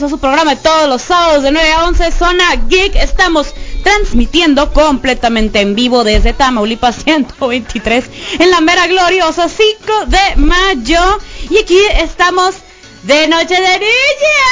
[0.00, 2.96] Bienvenidos, a su programa de todos los sábados de 9 a 11, Zona Geek.
[2.96, 3.48] Estamos
[3.82, 8.04] transmitiendo completamente en vivo desde Tamaulipas 123
[8.38, 11.18] en la mera gloriosa 5 de mayo.
[11.50, 12.54] Y aquí estamos
[13.02, 14.46] de Noche de Niña.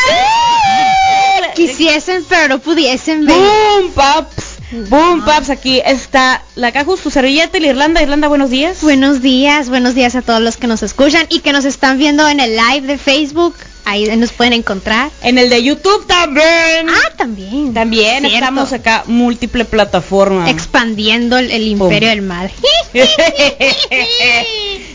[1.54, 3.38] Quisiesen, pero no pudiesen ver.
[3.38, 4.59] Boom, paps.
[4.90, 5.48] Boom, paps.
[5.48, 8.02] Aquí está la Cajus, tu servilleta y la Irlanda.
[8.02, 8.82] Irlanda, buenos días.
[8.82, 12.28] Buenos días, buenos días a todos los que nos escuchan y que nos están viendo
[12.28, 13.54] en el live de Facebook.
[13.91, 15.10] Ahí nos pueden encontrar.
[15.23, 16.88] En el de YouTube también.
[16.91, 17.73] Ah, también.
[17.74, 18.34] También Cierto.
[18.38, 20.48] estamos acá múltiple plataforma.
[20.51, 22.51] Expandiendo el, el imperio del mal.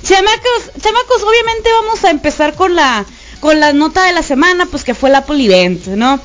[0.04, 3.06] chamacos, chamacos, obviamente vamos a empezar con la
[3.40, 6.20] con la nota de la semana, pues que fue el Apple Event, ¿no?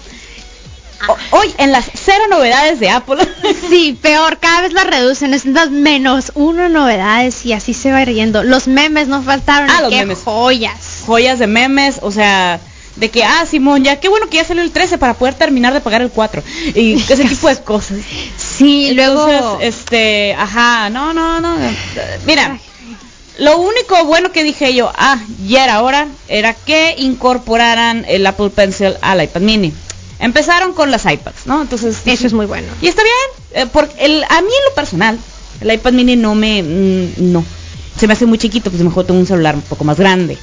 [1.09, 3.17] O- hoy en las cero novedades de Apple.
[3.69, 8.05] Sí, peor, cada vez la reducen, es las menos uno novedades y así se va
[8.05, 8.43] riendo.
[8.45, 10.19] Los memes no faltaron, Ah, los memes.
[10.25, 11.03] joyas.
[11.07, 12.61] Joyas de memes, o sea,
[12.99, 15.73] de que, ah, Simón, ya qué bueno que ya salió el 13 para poder terminar
[15.73, 16.43] de pagar el 4.
[16.75, 17.99] Y ese tipo de cosas.
[18.37, 21.57] Sí, luego Entonces, este, ajá, no, no, no.
[22.27, 22.59] Mira,
[23.39, 28.51] lo único bueno que dije yo, ah, ya era hora, era que incorporaran el Apple
[28.51, 29.73] Pencil al iPad mini.
[30.19, 31.63] Empezaron con las iPads, ¿no?
[31.63, 32.67] Entonces, eso es muy bueno.
[32.83, 35.19] y está bien, eh, porque el, a mí en lo personal,
[35.61, 37.45] el iPad mini no me, mm, no,
[37.97, 40.37] se me hace muy chiquito, pues mejor tengo un celular un poco más grande.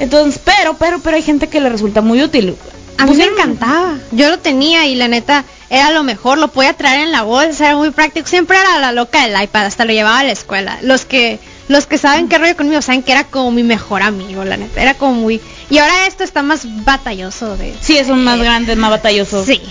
[0.00, 2.56] Entonces, pero, pero, pero hay gente que le resulta muy útil.
[2.98, 3.96] A mí me encantaba.
[4.10, 6.38] Yo lo tenía y la neta era lo mejor.
[6.38, 8.26] Lo podía traer en la bolsa, era muy práctico.
[8.28, 10.78] Siempre era la loca del iPad, hasta lo llevaba a la escuela.
[10.82, 14.44] Los que los que saben qué rollo conmigo saben que era como mi mejor amigo,
[14.44, 14.82] la neta.
[14.82, 15.40] Era como muy...
[15.70, 17.72] Y ahora esto está más batalloso de...
[17.80, 19.44] Sí, es un más grande, es más batalloso.
[19.44, 19.62] Sí.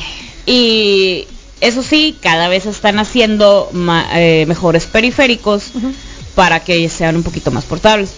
[0.46, 1.28] Y
[1.60, 5.72] eso sí, cada vez están haciendo ma- eh, mejores periféricos
[6.36, 8.12] para que sean un poquito más portables.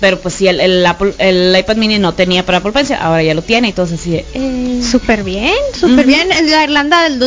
[0.00, 3.22] Pero pues sí, el, el, Apple- el iPad mini no tenía para Apple Pencil, ahora
[3.22, 4.20] ya lo tiene, entonces sí.
[4.34, 6.06] eh, Súper bien, súper Ujú.
[6.08, 6.30] bien.
[6.32, 7.18] En la Irlanda del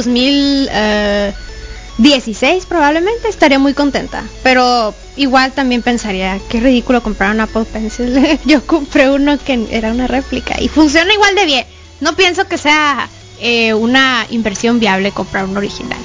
[1.98, 4.24] 2016 probablemente estaría muy contenta.
[4.44, 8.40] Pero igual también pensaría, qué ridículo comprar un Apple Pencil.
[8.46, 11.66] Yo compré uno que era una réplica y funciona igual de bien.
[12.02, 13.10] No pienso que sea
[13.42, 15.98] eh, una inversión viable comprar un original.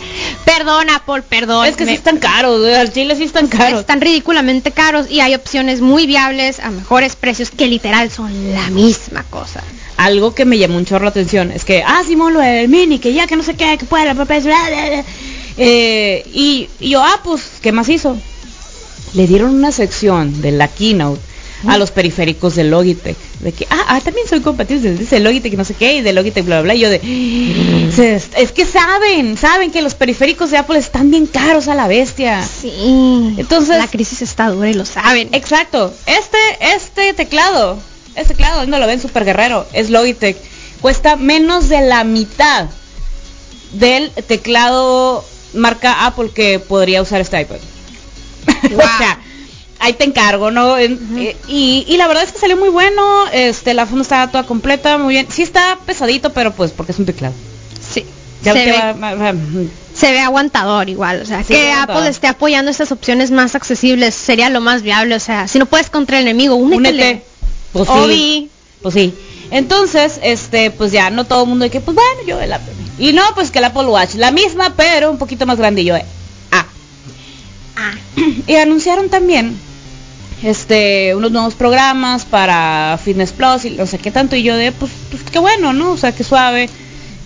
[0.44, 1.66] Perdón Apple, perdón.
[1.66, 3.80] es que sí me- están caros, eh, al chile sí están caros.
[3.80, 8.68] están ridículamente caros y hay opciones muy viables a mejores precios que literal son la
[8.70, 9.62] misma cosa.
[9.96, 12.98] Algo que me llamó un chorro la atención es que, ah, Simón, lo del mini,
[12.98, 15.04] que ya que no sé qué, que puede la bla.
[15.56, 18.18] Eh, y, y yo, ah, pues, ¿qué más hizo?
[19.14, 21.20] Le dieron una sección de la keynote
[21.66, 23.16] a los periféricos de Logitech.
[23.40, 26.12] De que, ah, ah, también soy compatible de ese Logitech, no sé qué, y de
[26.12, 26.74] Logitech, bla, bla, bla.
[26.74, 31.26] Y yo de, se- es que saben, saben que los periféricos de Apple están bien
[31.26, 32.42] caros a la bestia.
[32.42, 33.34] Sí.
[33.36, 35.28] Entonces- la crisis está dura y lo saben.
[35.32, 35.92] Exacto.
[36.06, 36.38] Este,
[36.74, 37.78] este teclado,
[38.14, 40.36] este teclado, no lo ven super guerrero, es Logitech.
[40.80, 42.68] Cuesta menos de la mitad
[43.72, 47.56] del teclado marca Apple que podría usar este iPad.
[48.70, 48.78] Wow.
[48.78, 49.18] o sea,
[49.84, 50.76] ahí te encargo, ¿no?
[50.78, 54.26] En- eh, y, y la verdad es que salió muy bueno, este, la funda está
[54.30, 55.26] toda completa, muy bien.
[55.30, 57.34] Sí está pesadito, pero pues porque es un teclado.
[57.92, 58.04] Sí.
[58.42, 59.34] Ya se, ve, va-
[59.94, 62.02] se ve aguantador igual, o sea, Sí, que aguantador.
[62.02, 65.64] Apple esté apoyando estas opciones más accesibles sería lo más viable, o sea, si no
[65.66, 66.78] puedes contra el enemigo, únete.
[66.90, 67.22] únete.
[67.72, 67.94] Pues sí.
[67.96, 68.50] Obi.
[68.82, 69.14] Pues sí.
[69.50, 72.72] Entonces, este, pues ya no todo el mundo de que, pues bueno, yo el Apple.
[72.98, 75.82] Y no, pues que el Apple Watch, la misma, pero un poquito más grande.
[75.82, 76.04] Y yo, eh,
[76.52, 76.66] ah.
[77.76, 77.92] Ah,
[78.46, 79.58] Y anunciaron también,
[80.42, 84.36] este, unos nuevos programas para Fitness Plus y no sé qué tanto.
[84.36, 85.92] Y yo de, pues, pues qué bueno, ¿no?
[85.92, 86.68] O sea, qué suave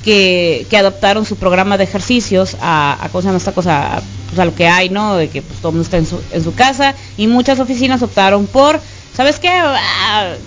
[0.05, 3.97] que, que adaptaron su programa de ejercicios a, a ¿cómo se llama esta cosa?
[3.97, 5.17] A, pues a lo que hay, ¿no?
[5.17, 8.03] De que pues todo el mundo está en su, en su casa y muchas oficinas
[8.03, 8.81] optaron por,
[9.17, 9.51] ¿sabes qué?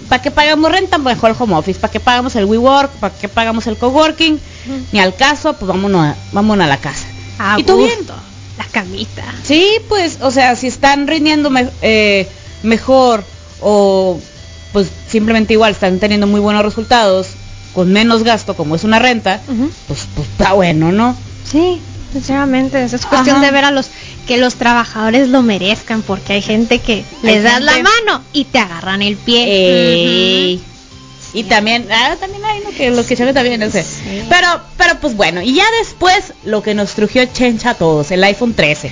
[0.07, 0.97] ¿Para qué pagamos renta?
[0.97, 1.79] Mejor el home office.
[1.79, 2.91] ¿Para qué pagamos el WeWork?
[2.93, 4.40] ¿Para qué pagamos el coworking?
[4.91, 7.05] Ni al caso, pues vámonos a, vámonos a la casa.
[7.40, 7.99] a ¿Y tú bien?
[8.57, 9.23] La camita.
[9.43, 12.28] Sí, pues, o sea, si están rindiendo me- eh,
[12.63, 13.23] mejor
[13.61, 14.19] o
[14.73, 17.28] pues simplemente igual están teniendo muy buenos resultados
[17.73, 19.41] con menos gasto como es una renta,
[19.87, 21.16] pues, pues está bueno, ¿no?
[21.49, 21.81] Sí,
[22.11, 23.46] sinceramente, es cuestión Ajá.
[23.46, 23.87] de ver a los
[24.28, 28.59] que los trabajadores lo merezcan, porque hay gente que les das la mano y te
[28.59, 29.43] agarran el pie.
[29.46, 30.61] Ey.
[31.34, 31.43] Y Sí.
[31.46, 32.72] también, ah, también hay ¿no?
[32.72, 33.84] que los que chaven también, no sé.
[33.84, 34.23] Sí.
[34.29, 34.47] Pero,
[34.78, 38.53] pero pues bueno, y ya después lo que nos trujió Chencha a todos, el iPhone
[38.53, 38.91] 13,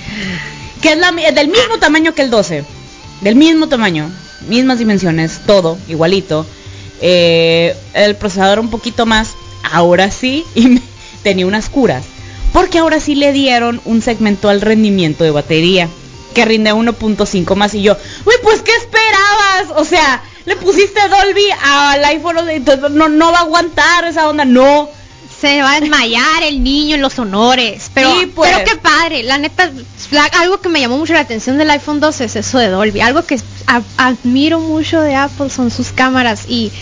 [0.80, 2.64] que es la, del mismo tamaño que el 12,
[3.20, 4.10] del mismo tamaño,
[4.48, 6.46] mismas dimensiones, todo igualito.
[7.00, 9.30] Eh, el procesador un poquito más,
[9.72, 10.82] ahora sí, y me-
[11.22, 12.04] tenía unas curas,
[12.52, 15.88] porque ahora sí le dieron un segmento al rendimiento de batería,
[16.34, 19.76] que rinde 1.5 más y yo, uy, pues ¿qué esperabas?
[19.80, 22.36] O sea, le pusiste Dolby al iPhone,
[22.92, 24.88] no, no va a aguantar esa onda, no.
[25.40, 27.90] Se va a desmayar el niño en los honores.
[27.94, 28.50] Pero, Sí, pues.
[28.52, 29.22] pero qué padre.
[29.22, 29.70] La neta,
[30.38, 33.00] algo que me llamó mucho la atención del iPhone 12 es eso de Dolby.
[33.00, 36.72] Algo que a- admiro mucho de Apple son sus cámaras y,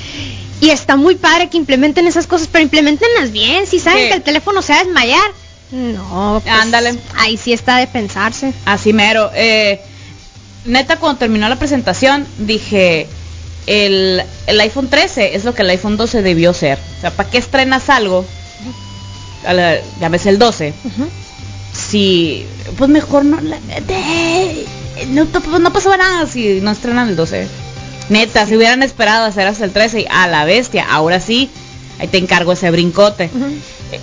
[0.60, 3.66] y está muy padre que implementen esas cosas, pero implementenlas bien.
[3.66, 5.30] Si saben que el teléfono se va a desmayar.
[5.70, 6.98] No, pues, Ándale.
[7.16, 8.52] Ahí sí está de pensarse.
[8.64, 9.30] Así mero.
[9.34, 9.80] Eh,
[10.64, 13.06] neta, cuando terminó la presentación, dije,
[13.66, 16.78] el, el iPhone 13 es lo que el iPhone 12 debió ser.
[16.96, 18.24] O sea, ¿para qué estrenas algo?
[19.46, 20.72] A la- Llámese el 12.
[20.84, 21.08] Ujú.
[21.78, 22.44] Si,
[22.76, 23.58] pues mejor no, la-
[25.08, 27.46] no, pues no pasaba nada si no estrenan el 12.
[28.08, 31.50] Neta, si hubieran esperado hacer hasta el 13 y a la bestia, ahora sí,
[32.00, 33.30] ahí te encargo ese brincote.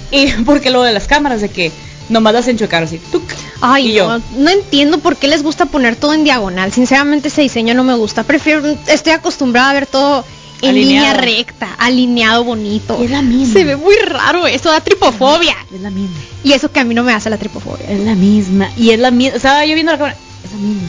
[0.10, 1.72] Y porque lo de las cámaras, de que
[2.10, 2.98] nomás las enchocar así.
[3.12, 3.22] tuc,
[3.62, 4.08] Ay, y yo.
[4.18, 6.72] no, no entiendo por qué les gusta poner todo en diagonal.
[6.74, 8.24] Sinceramente ese diseño no me gusta.
[8.24, 10.26] Prefiero, estoy acostumbrada a ver todo
[10.62, 11.14] en Alineado.
[11.14, 13.02] línea recta, alineado bonito.
[13.04, 13.54] Es la misma.
[13.54, 15.56] Se ve muy raro, eso da tripofobia.
[15.74, 16.16] Es la misma.
[16.44, 17.86] Y eso que a mí no me hace la tripofobia.
[17.90, 18.70] Es la misma.
[18.78, 19.38] Y es la misma.
[19.38, 20.18] Estaba yo viendo la cámara.
[20.44, 20.88] Es la misma.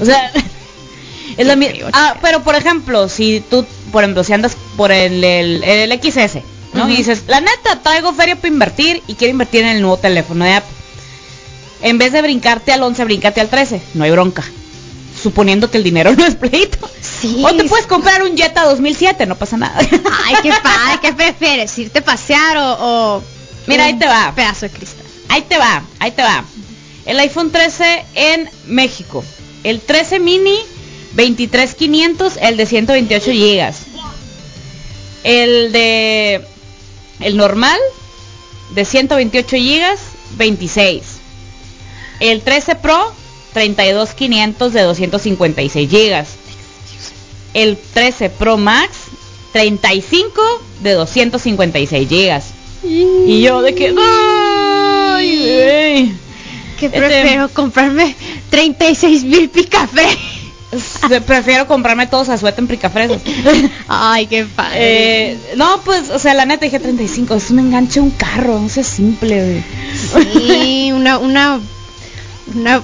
[0.00, 0.32] O sea,
[1.36, 1.90] es la misma.
[1.92, 6.38] Ah, pero por ejemplo, si tú, por ejemplo, si andas por el, el, el XS,
[6.74, 6.88] ¿no?
[6.90, 10.44] Y dices, la neta, traigo feria para invertir y quiero invertir en el nuevo teléfono
[10.44, 10.74] de Apple.
[11.82, 13.80] En vez de brincarte al 11, brincate al 13.
[13.94, 14.42] No hay bronca.
[15.22, 16.78] Suponiendo que el dinero no es pleito.
[17.24, 17.42] Sí.
[17.42, 19.78] O te puedes comprar un Jetta 2007, no pasa nada.
[19.78, 21.78] Ay, qué padre, ¿qué prefieres?
[21.78, 23.22] ¿Irte a pasear o, o
[23.66, 24.32] Mira, ahí te va.
[24.34, 25.06] Pedazo de cristal.
[25.28, 26.44] Ahí te va, ahí te va.
[27.06, 29.24] El iPhone 13 en México.
[29.62, 30.58] El 13 mini
[31.14, 33.76] 23500, el de 128 gigas.
[35.22, 36.44] El de
[37.20, 37.78] el normal
[38.74, 40.00] de 128 gigas,
[40.36, 41.02] 26.
[42.20, 43.14] El 13 Pro
[43.54, 46.28] 32500 de 256 gigas.
[47.54, 48.90] El 13 Pro Max
[49.52, 50.42] 35
[50.82, 52.44] de 256 gigas.
[52.82, 53.94] Y yo de que
[55.16, 56.14] ay.
[56.78, 58.14] Que Este- prefiero comprarme
[58.50, 60.06] 36 mil picafé.
[61.08, 63.20] Se- Prefiero comprarme todos a sueta en.
[63.86, 64.74] Ay, qué padre.
[65.32, 68.58] Eh, no, pues, o sea, la neta dije 35, es un enganche a un carro,
[68.58, 69.62] no sé simple.
[70.32, 71.60] Sí, una, una,
[72.54, 72.80] una,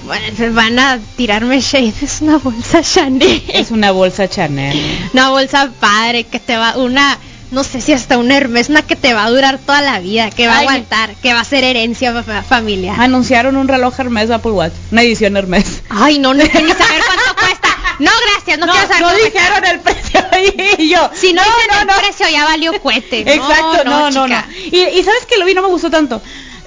[0.51, 3.43] van a tirarme shade, es una bolsa Chanel.
[3.53, 4.79] Es una bolsa Chanel.
[5.13, 7.17] Una bolsa padre que te va, una,
[7.51, 10.29] no sé si hasta un Hermes, una que te va a durar toda la vida,
[10.29, 12.99] que va Ay, a aguantar, que va a ser herencia fa- familiar.
[12.99, 15.83] Anunciaron un reloj Hermes Apple Watch, una edición Hermes.
[15.89, 17.67] Ay, no, no quiero ni saber cuánto cuesta.
[17.99, 20.21] No, gracias, no, No, quiero saber no dijeron el precio
[20.79, 21.09] y yo.
[21.13, 21.93] Si no, no, no, el no.
[21.97, 23.19] precio ya valió cohete.
[23.31, 24.43] Exacto, no, no, no.
[24.71, 26.19] Y, y sabes que lo vi, no me gustó tanto.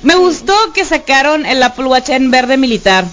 [0.05, 3.05] Me gustó que sacaron el Apple Watch en verde militar.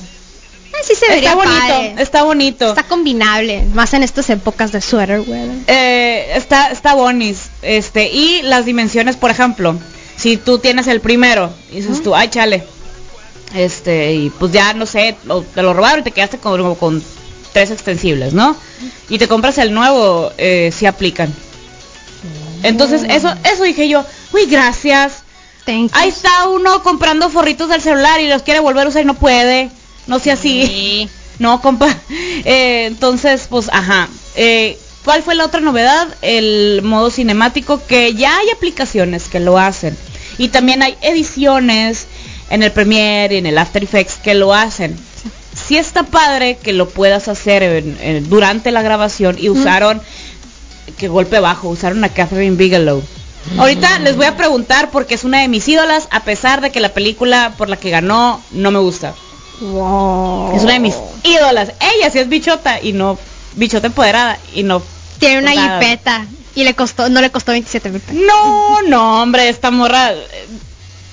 [0.74, 1.96] Ay, sí se vería Está bonito, padre.
[2.00, 2.70] está bonito.
[2.70, 5.56] Está combinable, más en estas épocas de sweater weather.
[5.68, 7.50] Eh, está, está bonis.
[7.62, 9.78] Este, y las dimensiones, por ejemplo,
[10.16, 12.64] si tú tienes el primero, y dices tú, ay, chale.
[13.54, 17.04] Este, y pues ya no sé, lo- te lo robaron y te quedaste con,
[17.52, 18.56] tres extensibles, ¿no?
[19.10, 21.34] Y te compras el nuevo, eh, si aplican.
[22.64, 25.24] Entonces, eso, eso dije yo, uy, gracias.
[25.66, 26.00] Thank you.
[26.00, 29.14] Ahí está uno comprando forritos del celular y los quiere volver a usar y no
[29.16, 29.70] puede.
[30.08, 31.10] No sea así.
[31.40, 31.88] No, compa.
[32.46, 34.08] Eh, entonces, pues, ajá.
[34.36, 36.08] Eh, ¿Cuál fue la otra novedad?
[36.22, 39.98] El modo cinemático, que ya hay aplicaciones que lo hacen.
[40.38, 42.06] Y también hay ediciones
[42.52, 44.96] en el Premiere y en el After Effects que lo hacen.
[45.56, 50.00] Sí está padre que lo puedas hacer en- en- durante la grabación y usaron,
[51.00, 53.02] que golpe bajo, usaron a Catherine Bigelow.
[53.58, 56.80] Ahorita les voy a preguntar porque es una de mis ídolas, a pesar de que
[56.80, 59.14] la película por la que ganó no me gusta.
[59.60, 60.56] Wow.
[60.56, 61.72] Es una de mis ídolas.
[61.80, 63.18] Ella sí es bichota y no
[63.56, 64.82] bichota empoderada y no.
[65.20, 68.22] Tiene una jipeta y le costó, no le costó 27 mil pesos.
[68.26, 70.14] No, no, hombre, esta morra.
[70.14, 70.48] eh,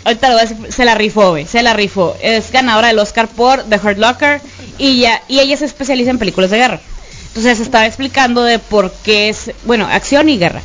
[0.04, 2.16] Ahorita lo voy a decir, se la rifó, güey, se la rifó.
[2.22, 4.40] Es ganadora del Oscar por The Hurt Locker
[4.78, 6.80] y ya y ella se especializa en películas de guerra.
[7.28, 10.62] Entonces estaba explicando de por qué es, bueno, acción y guerra.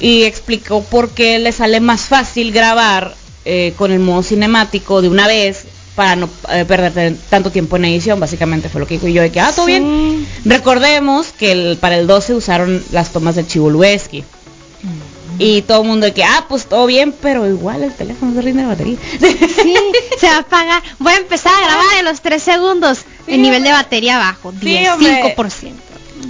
[0.00, 3.14] Y explicó por qué le sale más fácil grabar
[3.44, 5.64] eh, con el modo cinemático de una vez
[5.96, 9.12] para no eh, perder tan- tanto tiempo en edición, básicamente fue lo que dijo y
[9.12, 9.72] yo de que, ah, todo Sí.
[9.72, 10.26] bien.
[10.44, 14.24] Recordemos que el- para el 12 usaron las tomas de Chibulueski.
[15.38, 18.42] Y todo el mundo de que, ah, pues todo bien, pero igual el teléfono se
[18.42, 18.98] rinde la batería.
[19.18, 19.74] Sí,
[20.20, 20.82] se va a apagar.
[20.98, 22.98] Voy a empezar a grabar en los 3 segundos.
[22.98, 25.34] Sí, el nivel de batería bajo, Sí, 10, hombre.
[25.36, 25.72] 5%.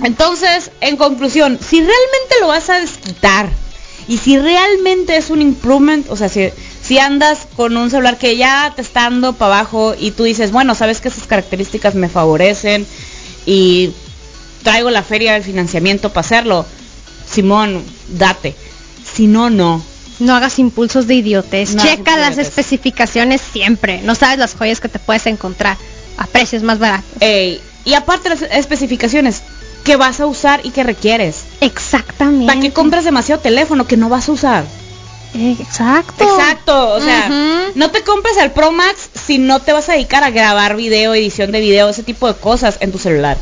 [0.03, 3.49] Entonces, en conclusión, si realmente lo vas a desquitar
[4.09, 6.51] y si realmente es un improvement, o sea, si,
[6.83, 10.53] si andas con un celular que ya te está dando para abajo y tú dices,
[10.53, 12.87] bueno, sabes que esas características me favorecen
[13.47, 13.93] y
[14.63, 16.67] traigo la feria del financiamiento para hacerlo.
[17.31, 18.55] Simón, date.
[19.05, 19.83] Si no, no.
[20.19, 21.75] No hagas impulsos de idiotez.
[21.75, 24.03] No Checa las especificaciones siempre.
[24.03, 25.77] No sabes las joyas que te puedes encontrar
[26.19, 27.09] a precios más baratos.
[27.21, 29.43] Ey, y aparte las especificaciones
[29.85, 31.45] que vas a usar y que requieres.
[31.61, 32.47] Exactamente.
[32.47, 34.65] ¿Para qué compras demasiado teléfono que no vas a usar?
[35.35, 36.25] Exacto.
[36.25, 37.29] Exacto, o sea,
[37.75, 41.15] no te compres el Pro Max si no te vas a dedicar a grabar video,
[41.15, 43.37] edición de video, ese tipo de cosas en tu celular.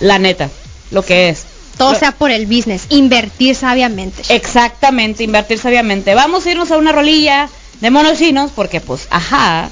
[0.00, 0.48] La neta,
[0.90, 1.44] lo que es.
[1.76, 2.84] Todo Lo- sea por el business.
[2.90, 4.22] Invertir sabiamente.
[4.28, 6.14] Exactamente, invertir sabiamente.
[6.14, 7.48] Vamos a irnos a una rolilla
[7.80, 9.70] de monos chinos porque pues, ajá.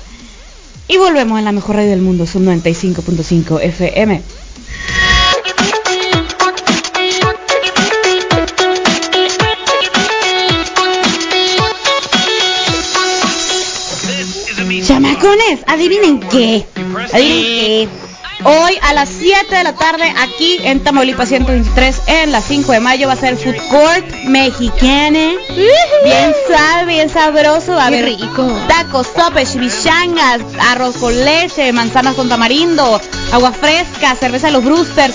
[0.88, 4.20] Y volvemos en la mejor radio del mundo, son 95.5 FM.
[15.22, 16.66] Chamacones, adivinen qué.
[17.12, 17.88] Adivinen qué.
[18.44, 22.80] Hoy a las 7 de la tarde aquí en Tamaulipas 123 en la 5 de
[22.80, 25.34] mayo va a ser Food Court Mexicana.
[26.04, 27.72] Bien suave, bien sabroso.
[27.72, 28.50] Va a haber rico.
[28.66, 33.00] tacos, sopes, chimichangas, arroz con leche, manzanas con tamarindo,
[33.30, 35.14] agua fresca, cerveza de los Brewsters.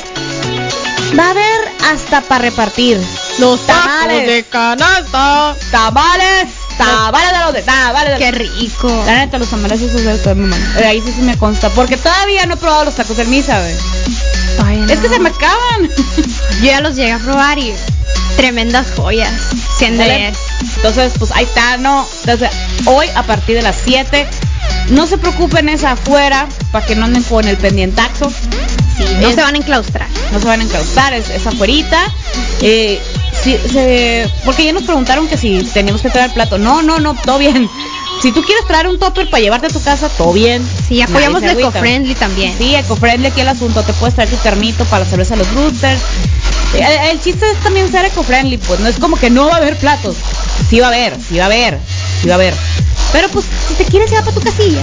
[1.20, 2.98] Va a haber hasta para repartir.
[3.40, 4.46] Los tamales.
[4.50, 5.54] canasta.
[5.70, 9.04] Tamales, tamales de los de tamales de Qué rico.
[9.06, 10.74] la neta, los tamales esos de estar muy malos.
[10.76, 11.70] De ahí sí, sí me consta.
[11.70, 13.60] Porque todavía no he probado los tacos del misa.
[14.66, 14.92] Ay, no.
[14.94, 15.90] Es que se me acaban.
[16.62, 17.74] Yo ya los llegué a probar y
[18.36, 19.32] tremendas joyas.
[19.78, 20.18] 100 de Dale.
[20.18, 20.38] 10.
[20.78, 22.08] Entonces, pues ahí está, ¿no?
[22.26, 22.50] Entonces,
[22.86, 24.28] hoy a partir de las 7.
[24.90, 28.30] No se preocupen, es afuera, para que no anden con el pendientaxo.
[28.30, 30.08] Sí, no Es- se van a enclaustrar.
[30.32, 32.00] No se van a encauzar, es, es afuerita.
[32.62, 33.02] Eh,
[33.44, 36.58] sí, se- porque ya nos preguntaron que si teníamos que traer plato.
[36.58, 37.70] No, no, no, todo bien.
[38.22, 40.68] Si tú quieres traer un topper para llevarte a tu casa, todo bien.
[40.88, 41.70] Sí, apoyamos agüita.
[41.70, 42.58] eco-friendly también.
[42.58, 43.84] Sí, eco-friendly aquí el asunto.
[43.84, 46.02] Te puedes traer tu termito para la cerveza de los boosters.
[46.74, 49.58] El, el chiste es también ser eco-friendly, pues no es como que no va a
[49.58, 50.16] haber platos.
[50.70, 51.80] Sí va a haber, sí va a haber,
[52.22, 52.54] sí va a haber.
[53.14, 54.82] Pero pues si te quieres llevar para tu casilla.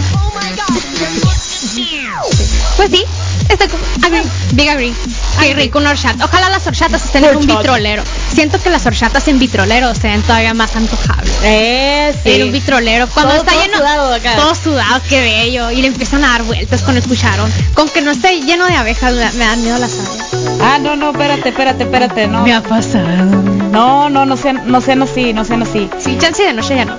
[2.77, 3.05] Pues sí,
[3.49, 4.23] estoy con agree,
[4.53, 4.95] big agree.
[5.41, 6.25] Qué rico un horchata.
[6.25, 8.03] Ojalá las horchatas estén en un vitrolero.
[8.35, 11.33] Siento que las horchatas en vitrolero sean todavía más antojables.
[11.43, 12.33] Eh, sí.
[12.33, 14.37] En un vitrolero, cuando Todo- está todo lleno, sudado de acá.
[14.37, 17.51] todo sudado, qué bello, y le empiezan a dar vueltas con el cucharón.
[17.75, 20.29] Con que no esté lleno de abejas, me, me dan miedo las abejas.
[20.61, 22.45] Ah, no, no, espérate, espérate, espérate, no.
[22.55, 23.43] ha pasado.
[23.71, 25.91] No, no, no sean, no sean así, no sean así.
[25.99, 26.97] Sí, chance de noche ya no.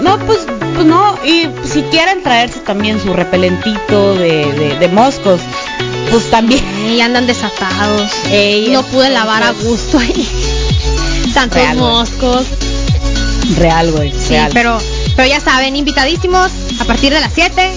[0.00, 0.40] No, pues,
[0.74, 5.40] pues no, y si quieren traerse también su repelentito de, de, de moscos,
[6.12, 6.62] pues también.
[6.88, 8.10] Y andan desatados.
[8.30, 10.28] Ey, no pude lavar a gusto ahí.
[11.34, 12.46] Tantos Real, moscos.
[13.56, 14.12] Real, güey.
[14.12, 14.50] Sí, real.
[14.52, 14.78] pero,
[15.16, 17.72] pero ya saben, invitadísimos a partir de las 7,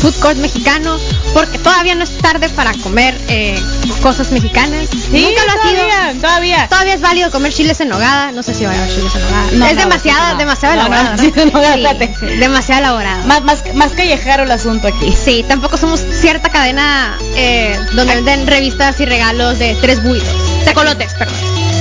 [0.00, 0.98] Food Court mexicano,
[1.34, 3.60] porque todavía no es tarde para comer eh,
[4.02, 4.88] cosas mexicanas.
[4.90, 5.82] Sí, Nunca lo ha sido.
[5.82, 6.68] todavía, todavía.
[6.68, 8.32] Todavía es válido comer chiles en nogada.
[8.32, 9.50] No sé si va a haber chiles en nogada.
[9.52, 10.38] No, es no, demasiado, no.
[10.38, 11.18] demasiado elaborado.
[11.18, 13.24] Sí, sí, demasiado elaborado.
[13.26, 15.12] Más, más, más callejero el asunto aquí.
[15.12, 20.28] Sí, tampoco somos cierta cadena eh, donde venden revistas y regalos de tres buidos.
[20.64, 21.36] Tecolotes, perdón.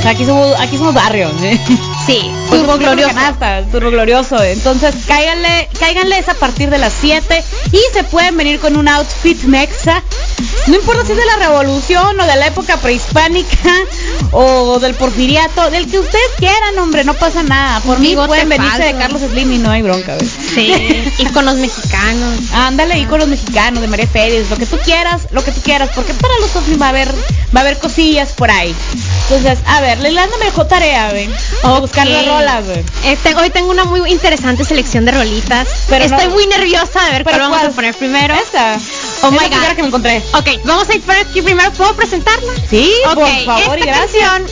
[0.06, 1.32] Aquí somos, aquí somos barrio.
[1.42, 1.60] ¿eh?
[2.06, 3.14] Sí, Pues turbo glorioso.
[3.14, 4.42] canasta, turbo glorioso.
[4.44, 8.88] Entonces, cáiganle, cáiganle es a partir de las 7 y se pueden venir con un
[8.88, 10.02] outfit mexa.
[10.68, 13.74] No importa si es de la revolución o de la época prehispánica
[14.32, 17.80] o del porfiriato, del que ustedes quieran, hombre, no pasa nada.
[17.82, 18.96] Por mí pueden venirse de.
[18.96, 20.30] Carlos Slim y no hay bronca, ¿ves?
[20.54, 20.74] Sí,
[21.18, 22.40] íconos mexicanos.
[22.54, 25.62] Ándale ahí con los mexicanos, de María Félix, lo que tú quieras, lo que tú
[25.62, 27.10] quieras, porque para los ovnis va a haber,
[27.56, 28.76] va a haber cosillas por ahí.
[29.30, 31.30] Entonces, a ver, Leilanda me dejó tarea, güey.
[31.64, 32.10] A buscar Ok.
[32.10, 32.80] las rolas, güey.
[33.06, 35.68] Eh, te- hoy tengo una muy interesante selección de rolitas.
[35.90, 38.34] Pero Estoy no- muy nerviosa de ver ¿Pero cuál vamos a poner primero.
[38.36, 38.76] Esta.
[39.24, 39.76] Oh Es my la God.
[39.76, 40.24] que me encontré.
[40.34, 41.72] Ok, vamos a ir por aquí primero.
[41.74, 42.54] ¿Puedo presentarla?
[42.70, 44.46] Sí, por favor esta canción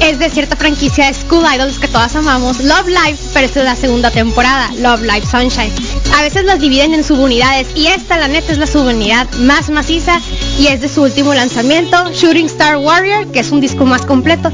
[0.00, 3.64] es de cierta franquicia de School Idols que todas amamos, Love Live, pero esta es
[3.66, 5.72] la segunda temporada, Love Live Sunshine.
[6.16, 10.20] A veces las dividen en subunidades y esta la neta es la subunidad más maciza
[10.58, 14.50] y es de su último lanzamiento, Shooting Star Warrior, que es un disco más completo.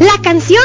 [0.00, 0.62] La canción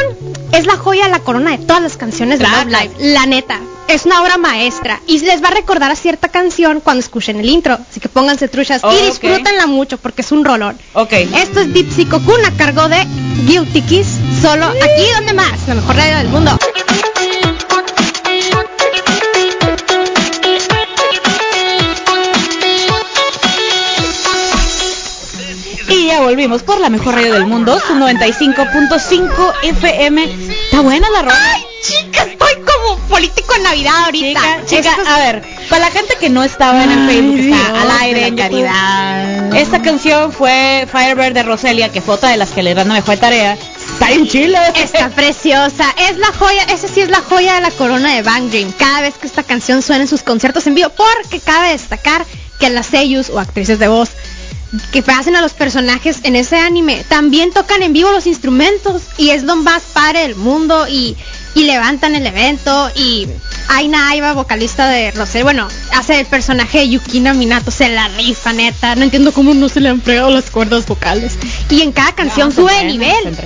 [0.58, 2.68] es la joya, la corona de todas las canciones de Love.
[2.68, 3.60] Live, la neta.
[3.88, 7.48] Es una obra maestra y les va a recordar a cierta canción cuando escuchen el
[7.48, 10.78] intro, así que pónganse truchas Oh, y disfrútenla mucho porque es un rolón.
[10.94, 11.14] Ok.
[11.14, 13.06] Esto es Deep Kun a cargo de
[13.46, 14.08] Guilty Kiss,
[14.42, 16.58] solo aquí donde más, la mejor radio del mundo.
[26.26, 30.24] Volvimos por la mejor radio del mundo, su 95.5 FM.
[30.64, 31.38] Está buena la rola.
[31.54, 34.40] Ay, chica, estoy como político en Navidad ahorita.
[34.40, 37.40] Chica, chica, Esto es- a ver, para la gente que no estaba en el Facebook,
[37.40, 39.56] está al aire la en caridad.
[39.56, 43.18] Esta canción fue Firebird de Roselia, que fue otra de las que le me fue
[43.18, 43.54] tarea.
[43.94, 44.58] Está en Chile.
[44.76, 48.50] Está preciosa, es la joya, esa sí es la joya de la corona de Bang
[48.50, 48.72] Dream.
[48.80, 52.26] Cada vez que esta canción suena en sus conciertos en vivo, porque cabe destacar
[52.60, 54.10] que las seiyus o actrices de voz
[54.92, 59.30] que hacen a los personajes en ese anime también tocan en vivo los instrumentos y
[59.30, 61.16] es lo más padre del mundo y,
[61.54, 63.28] y levantan el evento y
[63.68, 68.54] Aina Aiba, vocalista de Rosel, bueno, hace el personaje de Yukina Minato, se la rifa
[68.54, 71.34] neta, no entiendo cómo no se le han fregado las cuerdas vocales.
[71.70, 73.38] Y en cada canción sube de entrena, nivel.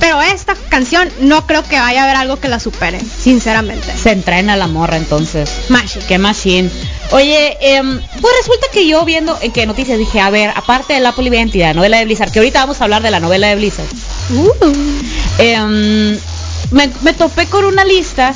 [0.00, 3.92] Pero esta canción no creo que vaya a haber algo que la supere, sinceramente.
[4.00, 5.50] Se entrena la morra entonces.
[5.68, 6.06] Magic.
[6.06, 6.70] Qué machine.
[7.10, 11.00] Oye, em, pues resulta que yo viendo en qué noticias dije, a ver, aparte de
[11.00, 13.86] la Polividentidad, novela de Blizzard, que ahorita vamos a hablar de la novela de Blizzard,
[14.30, 14.52] Uh.
[15.38, 16.18] em,
[16.70, 18.34] me, me topé con una lista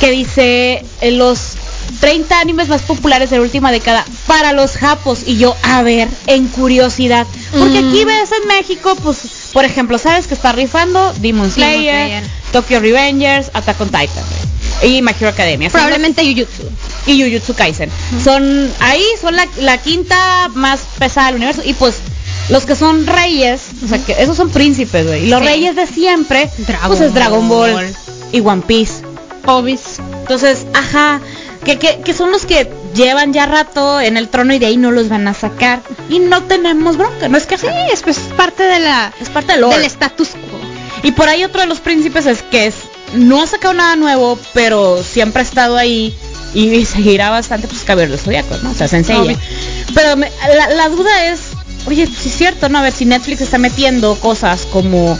[0.00, 1.56] que dice eh, los
[2.00, 6.08] 30 animes más populares de la última década para los japos y yo a ver
[6.26, 7.26] en curiosidad
[7.58, 7.88] porque Mm.
[7.88, 12.24] aquí ves en México pues por ejemplo sabes que está rifando Demon Slayer, Slayer.
[12.52, 14.24] Tokyo Revengers Attack on Titan
[14.82, 16.62] y My Hero Academia Probablemente Jujutsu.
[17.06, 17.90] y Jujutsu Kaisen
[18.22, 21.96] son ahí son la, la quinta más pesada del universo y pues
[22.48, 25.24] los que son reyes, o sea que esos son príncipes, güey.
[25.24, 25.46] Y los Sí.
[25.46, 27.94] reyes de siempre, Dragon pues es Dragon Ball Ball.
[28.32, 28.94] y One Piece.
[29.46, 30.00] Obis.
[30.22, 31.20] Entonces, ajá,
[31.64, 34.76] que, que, que son los que llevan ya rato en el trono y de ahí
[34.76, 35.80] no los van a sacar.
[36.08, 39.52] Y no tenemos bronca, no es que Sí, es pues parte de la es parte
[39.52, 40.60] del del status quo.
[41.02, 42.74] Y por ahí otro de los príncipes es que es,
[43.14, 46.14] no ha sacado nada nuevo, pero siempre ha estado ahí
[46.54, 48.70] y, seguirá bastante, pues Caballero del Zodíaco, ¿no?
[48.70, 49.20] O sea, sencilla.
[49.22, 49.38] Obvio.
[49.94, 51.40] Pero me- la, la duda es,
[51.86, 52.78] oye, si es cierto, ¿no?
[52.78, 55.18] A ver si Netflix está metiendo cosas como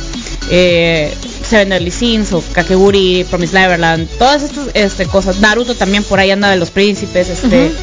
[0.51, 1.13] eh,
[1.53, 5.39] Seven Deadly Sins o Kakeguri, Promise Neverland, todas estas este, cosas.
[5.41, 7.67] Naruto también por ahí anda de los príncipes, este.
[7.67, 7.75] Ujú.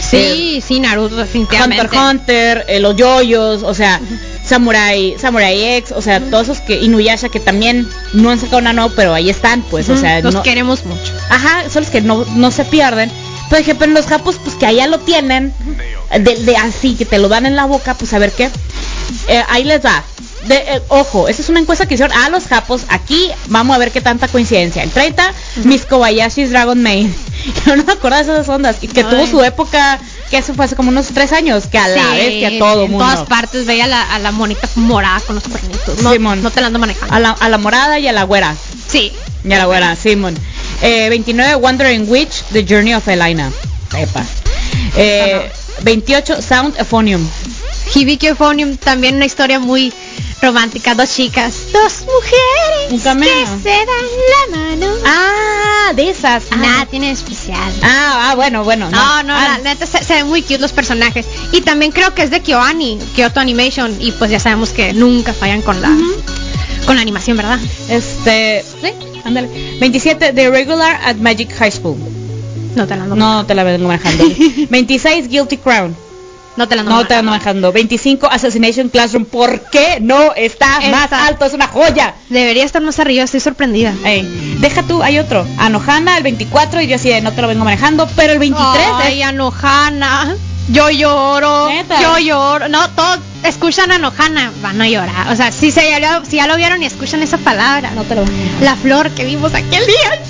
[0.00, 1.84] Sí, sí, Naruto definitivamente.
[1.84, 4.00] Hunter Hunter, eh, los yoyos, o sea,
[4.42, 8.72] Samurai, Samurai X, o sea, todos esos que Inuyasha que también no han sacado nada
[8.72, 11.12] nuevo, pero ahí están, pues, o sea, los no, queremos mucho.
[11.28, 13.10] ajá, son los que no, no se pierden.
[13.54, 15.52] Dije, pero en los japos, pues que allá lo tienen,
[16.18, 18.48] de, de así, que te lo dan en la boca, pues a ver qué.
[19.28, 20.04] Eh, ahí les va.
[20.46, 22.82] De, eh, ojo, esa es una encuesta que hicieron a los japos.
[22.88, 24.82] Aquí vamos a ver qué tanta coincidencia.
[24.82, 25.32] El 30,
[25.64, 27.08] Miss Kobayashi's Dragon Maid.
[27.66, 28.76] Yo no me acuerdo de esas ondas.
[28.80, 29.06] Y que Ay.
[29.10, 30.00] tuvo su época,
[30.30, 32.58] que eso fue hace como unos tres años, que a la Sí, vez que a
[32.58, 33.04] todo en mundo.
[33.04, 36.02] todas partes veía a la, a la monita morada con los cuernitos.
[36.02, 36.42] No, Simón.
[36.42, 37.14] no te la ando manejando.
[37.14, 38.54] A la, a la morada y a la güera.
[38.88, 39.12] Sí.
[39.44, 40.34] Y a la güera, Simon.
[40.82, 43.50] Eh, 29, Wandering Witch, The Journey of Elena.
[43.96, 44.24] Epa.
[44.96, 45.50] Eh,
[45.82, 47.26] 28, Sound Euphonium.
[47.94, 49.92] Hibiki Euphonium, también una historia muy
[50.40, 50.94] romántica.
[50.94, 53.28] Dos chicas, dos mujeres Un cameo.
[53.28, 54.06] que se dan
[54.50, 54.94] la mano.
[55.04, 56.44] Ah, de esas.
[56.50, 57.72] Ah, Nada tiene de especial.
[57.82, 58.88] ah, ah, bueno, bueno.
[58.90, 61.26] No, no, Ah, la neta se, se ven muy cute los personajes.
[61.52, 63.94] Y también creo que es de KyoAni, Kyoto Animation.
[64.00, 65.90] Y pues ya sabemos que nunca fallan con la
[66.86, 67.58] con la animación, ¿verdad?
[67.88, 68.88] Este, sí,
[69.24, 69.48] ándale.
[69.80, 71.96] 27, The Regular at Magic High School.
[72.74, 74.24] No te la ando No te la vengo manejando.
[74.70, 75.94] 26, Guilty Crown.
[76.56, 77.72] No te la ando No te ando manejando.
[77.72, 79.24] 25, Assassination Classroom.
[79.24, 81.44] ¿Por qué no está, más alto?
[81.44, 82.14] Es una joya.
[82.28, 83.94] Debería estar más arriba, estoy sorprendida.
[84.04, 85.46] Ey, deja tú, hay otro.
[85.58, 88.86] Anohana, el 24, y yo así de no te lo vengo manejando, pero el 23
[88.94, 90.36] Ay, es- a Nohana.
[90.70, 91.68] Yo lloro.
[91.68, 92.00] Neta.
[92.00, 92.68] Yo lloro.
[92.68, 95.32] No, todos escuchan a Nohana, van a llorar.
[95.32, 97.90] O sea, si, se, ya, lo, si ya lo vieron y escuchan esa palabra.
[97.92, 98.24] No te lo.
[98.60, 100.22] La flor que vimos aquel día.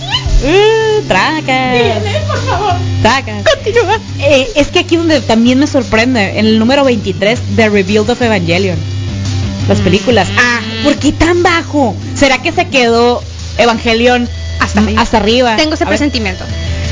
[0.42, 1.72] Uh, traca.
[2.26, 2.74] por favor.
[3.02, 3.34] Traca.
[3.54, 3.98] Continúa.
[4.20, 8.22] Eh, es que aquí donde también me sorprende, en el número 23, The Rebuild of
[8.22, 8.78] Evangelion.
[9.68, 10.28] Las películas.
[10.38, 11.94] Ah, ¿por qué tan bajo?
[12.14, 13.22] ¿Será que se quedó
[13.58, 15.02] Evangelion Hasta arriba.
[15.02, 15.56] hasta arriba?
[15.56, 16.44] Tengo ese A presentimiento.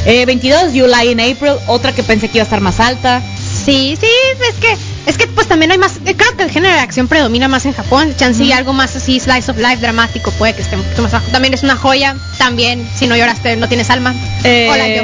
[0.04, 3.22] Eh, 22, You Lie in April, otra que pensé que iba a estar más alta.
[3.68, 4.07] Sí, sí,
[4.48, 7.07] es que es que pues también hay más, eh, creo que el género de acción
[7.07, 10.62] predomina más en Japón, chance y algo más así slice of life dramático puede que
[10.62, 11.26] esté un poquito más bajo.
[11.31, 14.14] También es una joya, también si no lloraste no tienes alma.
[14.44, 15.02] Eh, Hola yo.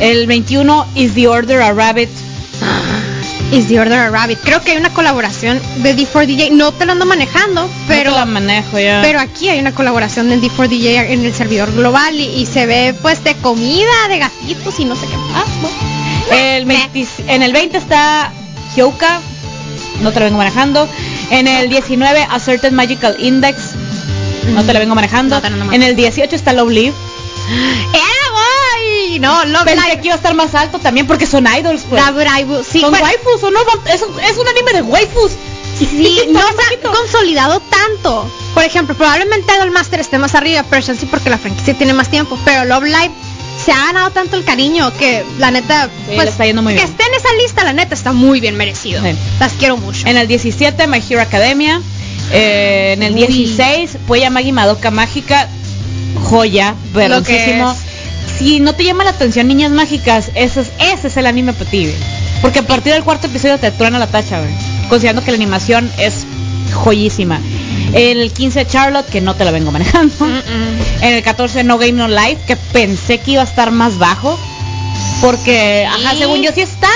[0.00, 2.08] El 21, Is the Order a Rabbit.
[3.52, 4.38] Is the Order a Rabbit.
[4.42, 8.20] Creo que hay una colaboración de D4DJ, no te lo ando manejando, pero No te
[8.20, 9.00] la manejo ya.
[9.02, 12.94] pero aquí hay una colaboración de D4DJ en el servidor global y, y se ve
[13.02, 15.46] pues de comida, de gatitos y no sé qué más.
[16.30, 18.32] El 20 en el 20 está
[18.76, 19.20] Hyouka,
[20.02, 20.88] no te lo vengo manejando.
[21.30, 23.56] En el 19 A Certain Magical Index,
[24.54, 25.40] no te lo vengo manejando.
[25.40, 26.94] No en el 18 está Love Live.
[27.92, 29.18] ¡Era boy!
[29.20, 30.00] No, Love Pensé Live.
[30.00, 32.02] que iba a estar más alto también porque son idols, pues.
[32.04, 33.60] Live, sí, son pues, waifus o no,
[33.92, 35.32] es, un- es un anime de waifus.
[35.78, 36.46] Sí, no se
[36.86, 38.30] ha consolidado tanto.
[38.54, 42.08] Por ejemplo, probablemente Idol Master esté más arriba, pero sí porque la franquicia tiene más
[42.10, 42.38] tiempo.
[42.44, 43.10] Pero Love Live
[43.68, 46.78] se ha ganado tanto el cariño que la neta, Sí, pues está yendo muy que
[46.80, 46.88] bien.
[46.90, 49.02] esté en esa lista, la neta está muy bien merecido.
[49.02, 49.10] Sí.
[49.38, 50.06] Las quiero mucho.
[50.06, 51.82] En el 17, My Hero Academia.
[52.32, 53.26] Eh, en el Uy.
[53.26, 55.46] 16, Puya Magi Madoka Mágica.
[56.24, 57.76] Joya, verosísimo.
[58.38, 61.68] Si no te llama la atención Niñas Mágicas, ese es, ese es el anime para
[61.70, 61.90] ti.
[62.40, 64.50] Porque a partir del cuarto episodio te truena la tacha, güey.
[64.88, 66.24] Considerando que la animación es
[66.72, 67.38] joyísima.
[67.92, 70.14] El 15, Charlotte, que no te la vengo manejando.
[70.24, 71.02] Mm, mm.
[71.02, 74.38] En el 14, No Game No Life, que pensé que iba a estar más bajo.
[75.20, 76.88] Porque, ajá, según yo sí está,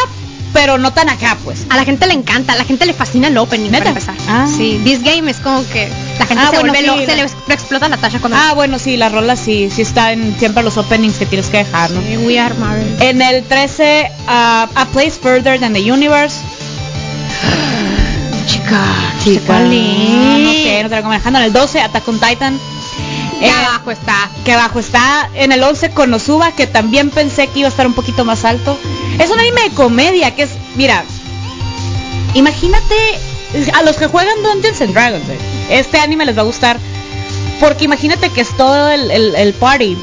[0.52, 1.66] pero no tan acá, pues.
[1.70, 3.78] A la gente le encanta, a la gente le fascina el opening ¿Neta?
[3.78, 4.14] para empezar.
[4.28, 4.46] Ah.
[4.55, 7.16] Sí, This Game es como que la gente Ah, se bueno, vuelve sí, la- se
[7.16, 10.12] le ex- le explota la tacha cuando Ah, bueno, sí, la rola sí, sí está
[10.12, 12.00] en siempre los openings que tienes que dejar, ¿no?
[12.02, 12.96] Sí, We Are Marvel.
[13.00, 16.37] En el 13, uh, A Place Further Than the Universe.
[18.72, 20.62] Chica, Chica, ¿cuál No es?
[20.62, 21.38] sé, no te la vengo manejando.
[21.38, 22.58] En el 12, Attack on Titan.
[23.40, 24.30] Que Eh, abajo está.
[24.44, 25.28] que abajo está.
[25.35, 28.78] En el 11, Konosuba, que también pensé que iba a estar un poquito más alto.
[29.18, 31.02] Es un anime de comedia, que es, mira,
[32.35, 32.94] imagínate
[33.74, 35.38] a los que juegan Dungeons and Dragons, eh,
[35.70, 36.78] este anime les va a gustar.
[37.61, 39.96] Porque imagínate que es todo el, el- el party.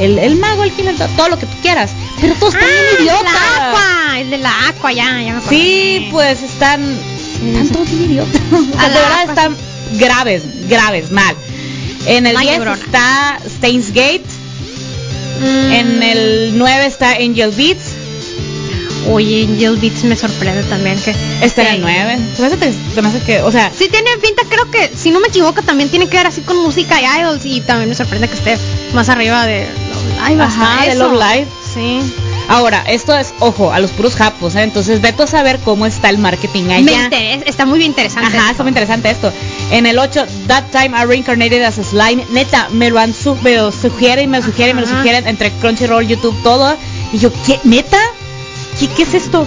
[0.00, 1.90] El, el mago, el healer, todo lo que tú quieras.
[2.20, 3.32] Pero todos están bien Ah, el de idiotas.
[3.32, 5.40] la Aqua, el de la Aqua, ya, ya me.
[5.48, 6.98] Sí, pues están,
[7.44, 8.40] están todos bien idiotas.
[8.52, 9.56] O sea, A la verdad están
[9.98, 11.34] graves, graves, mal.
[12.06, 12.82] En el Una 10 llorona.
[12.84, 14.24] está Stains Gate.
[15.40, 15.72] Mm.
[15.72, 17.82] En el 9 está Angel Beats.
[19.08, 22.18] Oye, Angel Beats me sorprende también que Está en el 9.
[22.34, 24.90] Se me hace que, se me hace que, o sea, Sí tiene pinta, creo que,
[24.96, 27.88] si no me equivoco, también tiene que ver así con música y idols y también
[27.88, 28.58] me sorprende que esté
[28.94, 30.42] más arriba de Love Live.
[30.42, 30.94] Ajá, de.
[30.96, 31.46] Love Live.
[31.72, 32.00] Sí.
[32.48, 34.62] Ahora, esto es, ojo, a los puros japos, ¿eh?
[34.62, 37.04] Entonces, vete a saber cómo está el marketing Me allá.
[37.04, 38.28] interesa, está muy bien interesante.
[38.28, 38.50] Ajá, esto.
[38.52, 39.32] está muy interesante esto.
[39.70, 42.24] En el 8, That Time I Reincarnated as a Slime.
[42.30, 44.98] Neta, me lo han su me lo sugieren me lo sugieren y me lo Ajá.
[44.98, 46.76] sugieren entre Crunchyroll, YouTube, todo.
[47.12, 47.58] Y yo, ¿qué?
[47.64, 47.98] ¿Neta?
[48.78, 49.46] ¿Qué, qué es esto?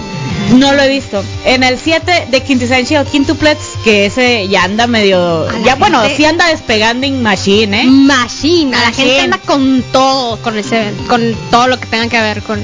[0.56, 1.22] No lo he visto.
[1.44, 5.46] En el 7 de Quintessential Quintuplets, que ese ya anda medio...
[5.64, 7.84] Ya, bueno, sí anda despegando en Machine, ¿eh?
[7.86, 9.08] Machine, a la Machine.
[9.08, 12.60] gente anda con todo, con ese, con todo lo que tenga que ver con.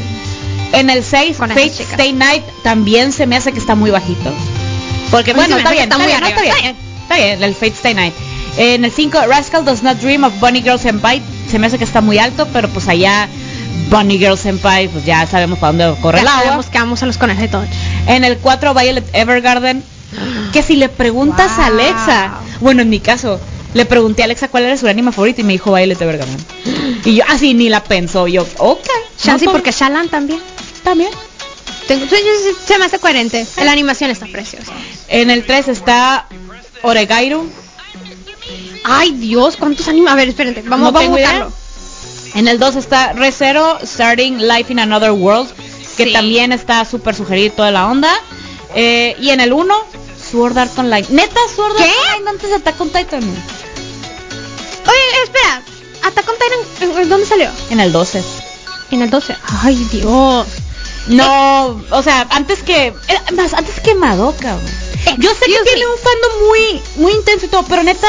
[0.72, 1.66] En el 6, Con Fate.
[1.68, 4.32] Stay Night, también se me hace que está muy bajito.
[5.10, 7.54] Porque bueno, está bien, está está, muy bien, no, está está bien, está bien, el
[7.54, 8.14] Fate Stay Night.
[8.58, 11.84] En el 5, Rascal Does Not Dream of Bunny Girl Senpai, se me hace que
[11.84, 13.28] está muy alto, pero pues allá
[13.88, 16.42] Bunny Girl Senpai, pues ya sabemos para dónde corre el agua.
[16.42, 17.64] sabemos que vamos a los conejos de todo.
[18.08, 19.82] En el 4, Violet Evergarden,
[20.52, 21.66] que si le preguntas a.
[21.66, 23.40] Alexa, bueno, en mi caso,
[23.74, 26.36] le pregunté a Alexa cuál era su anime favorito y me dijo Violet Evergarden.
[27.04, 28.86] Y yo así ni la pensó, yo, ok.
[29.22, 30.40] Chance no, porque Shalan también.
[30.82, 31.10] también.
[31.86, 32.04] Tengo-
[32.66, 33.46] se me hace coherente.
[33.64, 34.72] La animación está preciosa.
[35.06, 36.26] En el 3 está
[36.82, 37.48] Oregairu.
[38.84, 40.12] Ay, Dios, ¿cuántos animes?
[40.12, 41.48] A ver, espérate, vamos, No vamos tengo a idea.
[42.36, 45.50] En el 2 está Recero Starting Life in Another World,
[45.96, 46.12] que Sí.
[46.12, 48.12] también está súper sugerido toda la onda.
[48.74, 49.74] Eh, y en el 1,
[50.30, 51.06] Sword Art Online.
[51.10, 51.90] Neta, Sword Art.
[52.14, 53.22] Online antes de Attack on Titan.
[54.86, 55.62] Oye, espera.
[56.04, 57.50] Attack on Titan, ¿en- en ¿dónde salió?
[57.70, 58.22] En el 12.
[58.90, 59.34] En el 12.
[59.62, 60.46] Ay, Dios.
[61.08, 62.88] No, o sea, antes que.
[62.88, 62.94] eh,
[63.34, 64.56] más, antes que Madoka.
[65.18, 65.86] Yo sé que tiene me.
[65.86, 68.08] un fandom muy, muy intenso y todo, pero neta,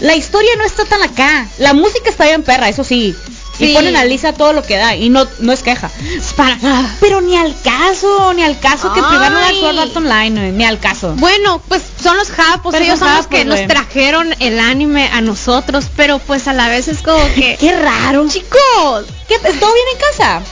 [0.00, 1.48] la historia no está tan acá.
[1.58, 3.14] La música está bien perra, eso sí.
[3.60, 5.90] Y ponen a Lisa todo lo que da y no, no es queja.
[6.36, 6.96] Para nada.
[7.00, 9.60] Pero ni al caso, ni al caso que en primer lugar Ay.
[9.60, 11.14] Sword Art Online, güey, ni al caso.
[11.16, 15.20] Bueno, pues son los japos, Pero ellos son los que nos trajeron el anime a
[15.20, 17.56] nosotros, pero pues a la vez es como que...
[17.58, 18.26] Qué raro.
[18.28, 19.38] Chicos, ¿Qué?
[19.38, 20.42] ¿Todo bien en casa?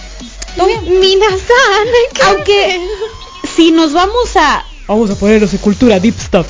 [0.56, 1.00] ¿Todo bien?
[1.00, 1.88] Minasan.
[2.26, 2.80] Aunque
[3.56, 6.46] si nos vamos a vamos a ponernos en cultura deep stuff.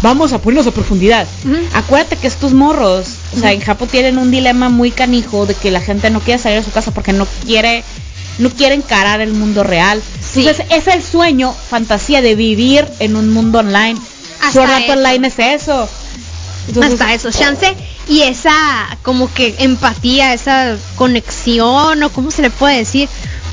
[0.00, 1.28] Vamos a ponernos a profundidad.
[1.74, 5.70] Acuérdate que estos morros, o sea, en Japón tienen un dilema muy canijo de que
[5.70, 7.84] la gente no quiere salir de su casa porque no quiere
[8.38, 10.02] no quiere encarar el mundo real.
[10.20, 10.40] Sí.
[10.40, 14.00] Entonces, es el sueño, fantasía de vivir en un mundo online.
[14.42, 14.92] Hasta eso.
[14.92, 15.88] Online es eso.
[16.68, 17.76] Entonces, Hasta eso, chance.
[18.08, 18.52] Y esa
[19.02, 23.08] como que empatía, esa conexión o cómo se le puede decir.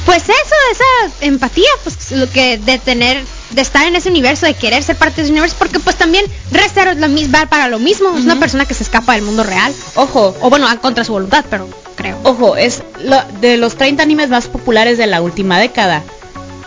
[0.06, 4.56] Pues eso, esa empatía, pues lo que de tener, de estar en ese universo, de
[4.56, 7.78] querer ser parte de ese universo, porque pues también Restero es la misma para lo
[7.80, 9.72] mismo, es una persona que se escapa del mundo real.
[9.96, 12.18] Ojo, O bueno, contra su voluntad, pero creo.
[12.24, 16.02] Ojo, es lo- de los 30 animes más populares de la última década.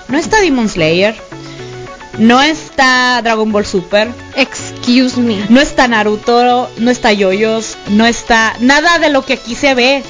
[0.08, 1.16] No está Demon Slayer,
[2.18, 5.44] no está Dragon Ball Super, Excuse me.
[5.48, 10.02] no está Naruto, no está Yoyos, no está nada de lo que aquí se ve.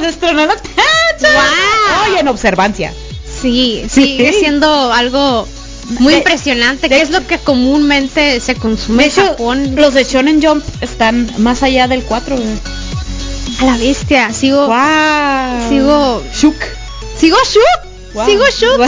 [0.00, 0.46] Se estrenó.
[0.46, 2.08] Guau.
[2.10, 2.92] Oye, en observancia.
[3.40, 4.38] Sí, sigue Sí.
[4.40, 5.46] siendo algo
[6.00, 9.72] muy De- impresionante, de que es lo que comúnmente se consume De en hecho, Japón.
[9.76, 12.36] los de Shonen Jump están más allá del 4.
[12.36, 12.46] güey.
[13.64, 14.32] la bestia.
[14.34, 14.66] Sigo.
[14.66, 15.68] Wow.
[15.70, 16.22] Sigo.
[16.34, 16.56] Shook.
[17.18, 18.12] Sigo shook.
[18.14, 18.26] Wow.
[18.26, 18.76] Sigo shook.
[18.78, 18.86] Wow.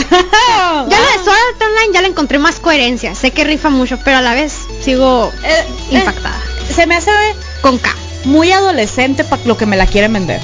[0.89, 3.15] Ya la de Sword Art Online ya le encontré más coherencia.
[3.15, 4.53] Sé que rifa mucho, pero a la vez
[4.83, 6.39] sigo Eh, eh, impactada.
[6.75, 7.09] se me hace
[7.61, 7.89] Con K.
[8.25, 10.41] muy adolescente para lo que me la quieren vender.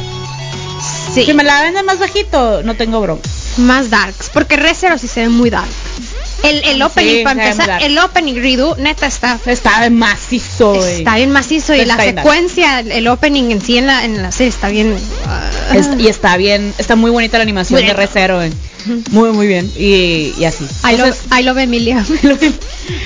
[1.14, 1.24] Sí.
[1.26, 3.28] Si me la venden más bajito, no tengo bronca.
[3.58, 4.30] Más darks.
[4.34, 5.68] Porque Rezero sí se ve muy dark.
[6.44, 9.40] El, el opening, Sí, para empezar, el opening redo, neta está.
[9.46, 10.98] Está macizo, güey.
[11.00, 12.28] Está bien macizo y la bien dark.
[12.28, 14.96] secuencia, el opening en sí en la, en la serie está bien.
[15.26, 17.98] ah, Es- y está bien, está muy bonita la animación de bien.
[17.98, 18.42] Recero.
[19.12, 19.72] Muy, muy bien.
[19.78, 20.64] Y, y así.
[20.84, 22.06] I, love, Entonces, I love Emilia.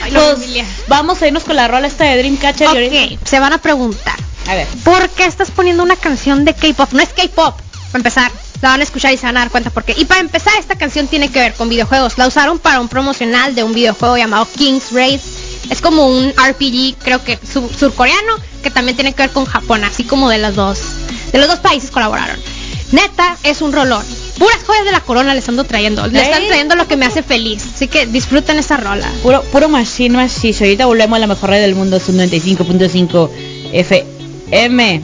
[0.08, 0.65] I love Emilia.
[0.88, 2.68] vamos a irnos con la rola esta de Dreamcatcher.
[2.68, 4.15] y ahorita- Ok, se van a preguntar.
[4.48, 4.68] A ver.
[4.84, 6.92] ¿Por qué estás poniendo una canción de K-pop?
[6.94, 7.56] No es K-pop,
[7.92, 8.32] para empezar.
[8.62, 9.94] La van a escuchar y se van a dar cuenta por qué.
[9.98, 12.18] Y para empezar, esta canción tiene que ver con videojuegos.
[12.18, 15.22] La usaron para un promocional de un videojuego llamado King's Race.
[15.70, 19.84] Es como un RPG, creo que su- surcoreano, que también tiene que ver con Japón,
[19.86, 20.80] así como de los dos,
[21.32, 22.38] de los dos países colaboraron.
[22.92, 24.04] Neta, es un rolón.
[24.39, 26.08] Puras joyas de la corona les ando trayendo.
[26.08, 26.47] Le están ¿Eh?
[26.47, 27.63] trayendo lo que me hace feliz.
[27.75, 29.12] Así que disfruten esa rola.
[29.21, 30.56] Puro, puro machine, machine.
[30.58, 33.30] Ahorita volvemos a la mejor red del mundo, es un 95.5
[33.73, 35.02] FM.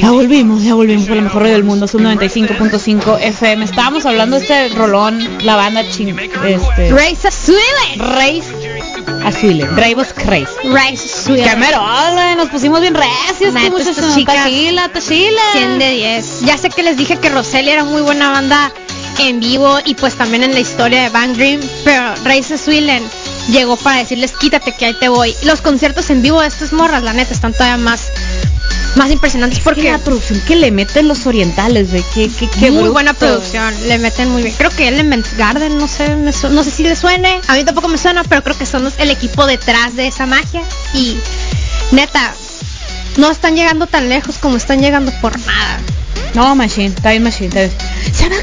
[0.00, 3.64] Ya volvimos, ya volvimos a la mejor red del mundo, es un 95.5 FM.
[3.64, 7.96] Estábamos hablando de este rolón, la banda ching, este, Race Suile.
[7.96, 8.81] Race
[9.24, 10.48] Azul, Bravos Craze.
[10.64, 11.44] Race Suile.
[11.44, 12.36] ¡Qué merole!
[12.36, 14.34] Nos pusimos bien recios, Neta, como estas chicas.
[14.34, 15.40] Tachila, tachila.
[15.52, 16.40] 100 de 10.
[16.42, 18.72] Ya sé que les dije que Roselia era muy buena banda
[19.18, 23.02] en vivo y pues también en la historia de Bang Dream, pero Race Swillen
[23.48, 25.34] llegó para decirles quítate que ahí te voy.
[25.42, 28.08] Los conciertos en vivo de estas morras, la neta, están todavía más,
[28.96, 32.92] más impresionantes Porque la producción que le meten los orientales, qué, qué, qué muy bruto.
[32.92, 34.54] buena producción, le meten muy bien.
[34.56, 37.64] Creo que Elements Garden, no sé, me su- no sé si le suene, a mí
[37.64, 40.62] tampoco me suena, pero creo que son los- el equipo detrás de esa magia
[40.94, 41.16] y
[41.90, 42.34] neta,
[43.16, 45.80] no están llegando tan lejos como están llegando por nada.
[46.34, 47.48] No, Machine, está bien Machine.
[47.48, 48.42] Está bien.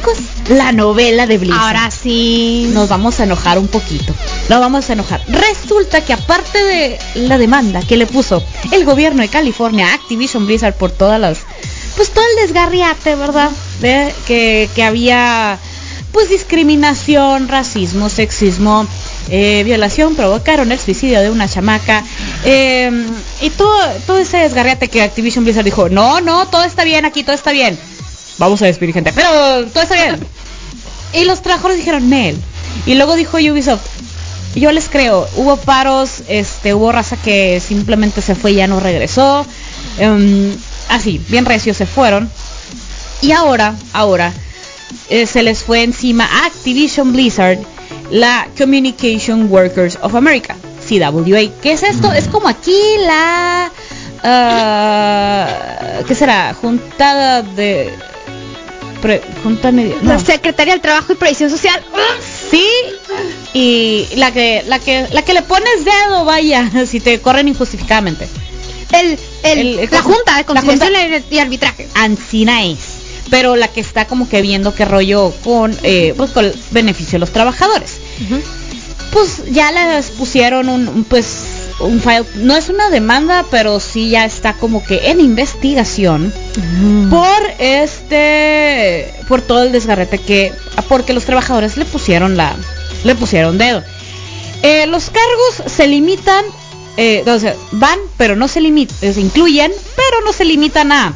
[0.49, 1.59] La novela de Blizzard.
[1.59, 2.69] Ahora sí.
[2.73, 4.13] nos vamos a enojar un poquito.
[4.49, 5.21] Nos vamos a enojar.
[5.27, 10.45] Resulta que aparte de la demanda que le puso el gobierno de California a Activision
[10.45, 11.39] Blizzard por todas las,
[11.95, 13.51] pues todo el desgarriate, ¿verdad?
[13.81, 15.59] De que, que había,
[16.11, 18.87] pues discriminación, racismo, sexismo,
[19.29, 22.03] eh, violación, provocaron el suicidio de una chamaca
[22.43, 22.91] eh,
[23.41, 27.23] y todo, todo ese desgarriate que Activision Blizzard dijo, no, no, todo está bien aquí,
[27.23, 27.77] todo está bien.
[28.37, 29.29] Vamos a despedir gente, pero
[29.67, 30.17] todo está bien.
[31.13, 32.37] Y los trabajadores dijeron, Nel.
[32.85, 33.81] Y luego dijo Ubisoft,
[34.55, 38.79] yo les creo, hubo paros, este, hubo raza que simplemente se fue y ya no
[38.79, 39.45] regresó.
[39.97, 40.55] Em,
[40.87, 42.29] así, bien recios se fueron.
[43.21, 44.33] Y ahora, ahora,
[45.09, 47.59] eh, se les fue encima a Activision Blizzard
[48.11, 50.55] la Communication Workers of America,
[50.87, 51.41] CWA.
[51.61, 52.11] ¿Qué es esto?
[52.13, 53.71] Es como aquí la...
[54.23, 55.47] ah,
[56.07, 56.53] ¿Qué será?
[56.53, 57.93] Juntada de...
[59.01, 59.95] pre- junta media...
[60.01, 60.13] no.
[60.13, 61.81] La Secretaría del Trabajo y Previsión Social.
[62.49, 62.65] Sí,
[63.53, 68.27] y la que, la que, la que le pones dedo, vaya, si te corren injustificadamente.
[68.91, 71.87] El, el, la Junta de la Conciliación Junta- y Arbitraje.
[71.93, 72.79] Ancina es.
[73.29, 77.13] Pero la que está como que viendo qué rollo con, eh, pues con el beneficio
[77.13, 77.97] de los trabajadores.
[79.11, 81.43] Pues ya les pusieron un, pues,
[81.79, 86.31] un file, no es una demanda, pero sí ya está como que en investigación
[87.09, 90.53] por este, por todo el desgarrete que,
[90.87, 92.55] porque los trabajadores le pusieron la,
[93.03, 93.83] le pusieron dedo.
[94.61, 96.43] Eh, los cargos se limitan,
[96.97, 101.13] eh, o sea, van, pero no se limitan, se incluyen, pero no se limitan a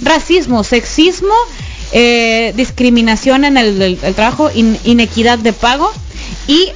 [0.00, 1.34] racismo, sexismo,
[1.92, 5.90] eh, discriminación en el, trabajo, in- inequidad de pago
[6.46, 6.70] y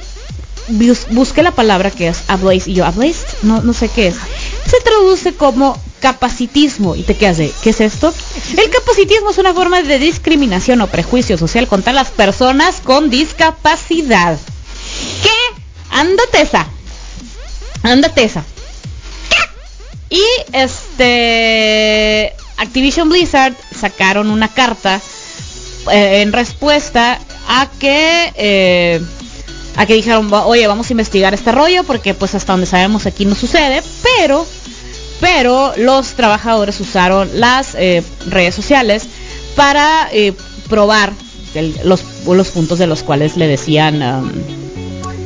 [0.67, 4.15] bus- busqué la palabra que es ablaze y yo ablaze no, no sé qué es
[4.69, 8.13] se traduce como capacitismo y te quedas de ¿qué es esto?
[8.55, 14.37] el capacitismo es una forma de discriminación o prejuicio social contra las personas con discapacidad
[15.23, 15.61] ¿qué?
[15.89, 16.67] ándate esa
[17.81, 18.43] ándate esa
[20.09, 20.21] y
[20.53, 24.99] este Activision Blizzard sacaron una carta
[25.91, 29.01] eh, en respuesta a que eh,
[29.75, 33.05] a que dijeron, "Va- oye, vamos a investigar este rollo porque pues hasta donde sabemos
[33.05, 33.81] aquí no sucede,
[34.17, 34.45] pero
[35.19, 39.03] pero los trabajadores usaron las eh, redes sociales
[39.55, 40.09] para
[40.69, 41.11] probar
[41.83, 44.01] los, los puntos de los cuales le decían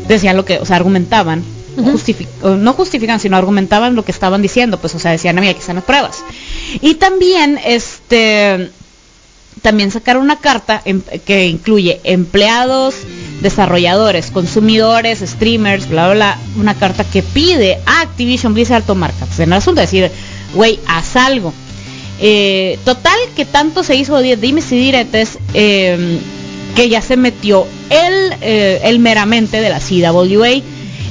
[0.07, 1.43] decían lo que, argumentaban,
[1.77, 5.75] No justifican, sino argumentaban lo que estaban diciendo, pues, o sea, decían, mira, aquí están
[5.77, 6.17] las pruebas.
[6.81, 8.69] Y también, este,
[9.61, 12.95] también sacaron una carta em- que incluye empleados,
[13.41, 19.39] desarrolladores, consumidores, streamers, bla, bla, bla, una carta que pide a Activision Blizzard tomar cartas
[19.39, 20.09] en el asunto, decir,
[20.53, 21.53] güey, haz algo.
[22.19, 26.19] Eh, total, que tanto se hizo de dimes y diretes eh,
[26.75, 30.61] que ya se metió el, eh, el meramente de la CWA,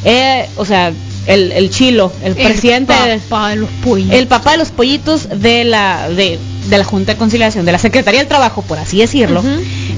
[0.05, 0.93] eh, o sea,
[1.27, 2.93] el, el chilo, el, presidente,
[3.29, 4.15] papá de los pollitos.
[4.17, 7.79] el papá de los pollitos de la de, de la Junta de Conciliación, de la
[7.79, 9.43] Secretaría del Trabajo, por así decirlo,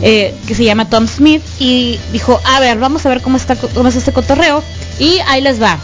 [0.02, 3.54] eh, que se llama Tom Smith, y dijo, a ver, vamos a ver cómo está
[3.56, 4.62] cómo es este cotorreo,
[4.98, 5.78] y ahí les va.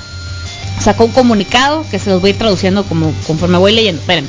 [0.80, 4.00] Sacó un comunicado que se los voy a ir traduciendo como conforme voy leyendo.
[4.00, 4.28] Espérenme.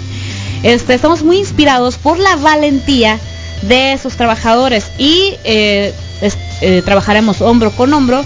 [0.63, 3.19] Este, estamos muy inspirados por la valentía
[3.63, 8.23] de esos trabajadores y eh, es- eh, trabajaremos hombro con hombro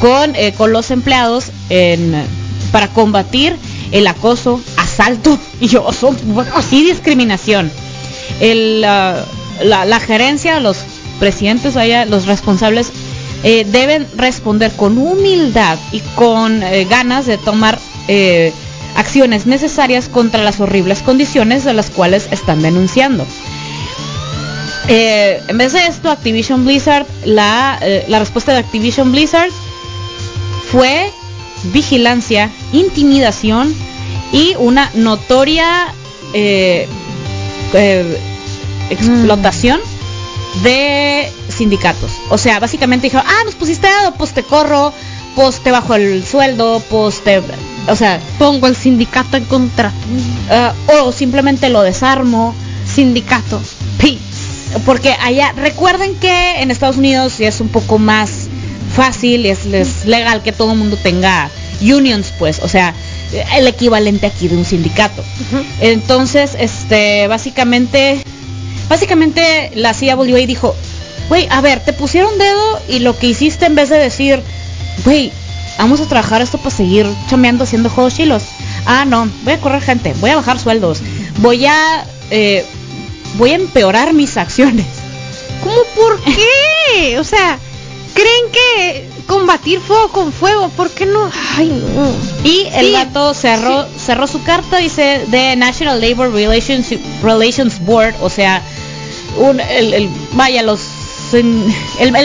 [0.00, 2.14] con, eh, con los empleados en,
[2.72, 3.56] para combatir
[3.92, 6.14] el acoso, asalto y oso
[6.70, 7.70] y discriminación.
[8.84, 9.24] Ah,
[9.62, 10.78] la, la gerencia, los
[11.18, 12.92] presidentes allá, los responsables
[13.42, 17.78] eh, deben responder con humildad y con eh, ganas de tomar
[18.94, 23.26] acciones necesarias contra las horribles condiciones de las cuales están denunciando.
[24.88, 29.50] En vez de esto, Activision Blizzard, la, la respuesta de Activision Blizzard
[30.70, 31.12] fue
[31.72, 33.74] vigilancia, intimidación
[34.32, 35.94] y una notoria
[36.34, 36.86] eh,
[37.74, 38.20] eh,
[38.90, 39.80] explotación
[40.62, 42.12] de sindicatos.
[42.30, 44.92] O sea, básicamente dijo, ah, nos pusiste dedo, pues te corro,
[45.34, 47.42] pues te bajo el sueldo, pues te...
[47.88, 49.92] O sea, Pongo el sindicato en contra.
[50.50, 52.54] ah, o simplemente lo desarmo.
[52.92, 53.60] Sindicato.
[53.98, 54.18] Peace.
[54.84, 58.45] Porque allá, recuerden que en Estados Unidos es un poco más
[58.96, 62.94] fácil, es, es legal que todo el mundo tenga unions, pues, o sea,
[63.54, 65.22] el equivalente aquí de un sindicato.
[65.80, 68.22] Entonces, este, básicamente,
[68.88, 70.74] básicamente la CWA dijo,
[71.28, 74.42] güey, a ver, te pusieron dedo y lo que hiciste en vez de decir,
[75.04, 75.30] güey,
[75.78, 78.44] vamos a trabajar esto para seguir chameando haciendo juegos chilos.
[78.86, 81.00] Ah, no, voy a correr gente, voy a bajar sueldos,
[81.38, 82.64] voy a, eh,
[83.36, 84.86] voy a empeorar mis acciones.
[85.62, 87.18] ¿Cómo por qué?
[87.18, 87.58] O sea,
[88.16, 90.68] ¿creen que combatir fuego con fuego?
[90.70, 91.30] ¿Por qué no?
[91.56, 92.10] Ay, no.
[92.42, 96.88] Y el Sí, gato cerró, cerró su carta, dice, de National Labor Relations,
[97.22, 98.62] Relations Board, o sea,
[99.38, 100.80] un, el, el- vaya, los,
[101.32, 101.72] el-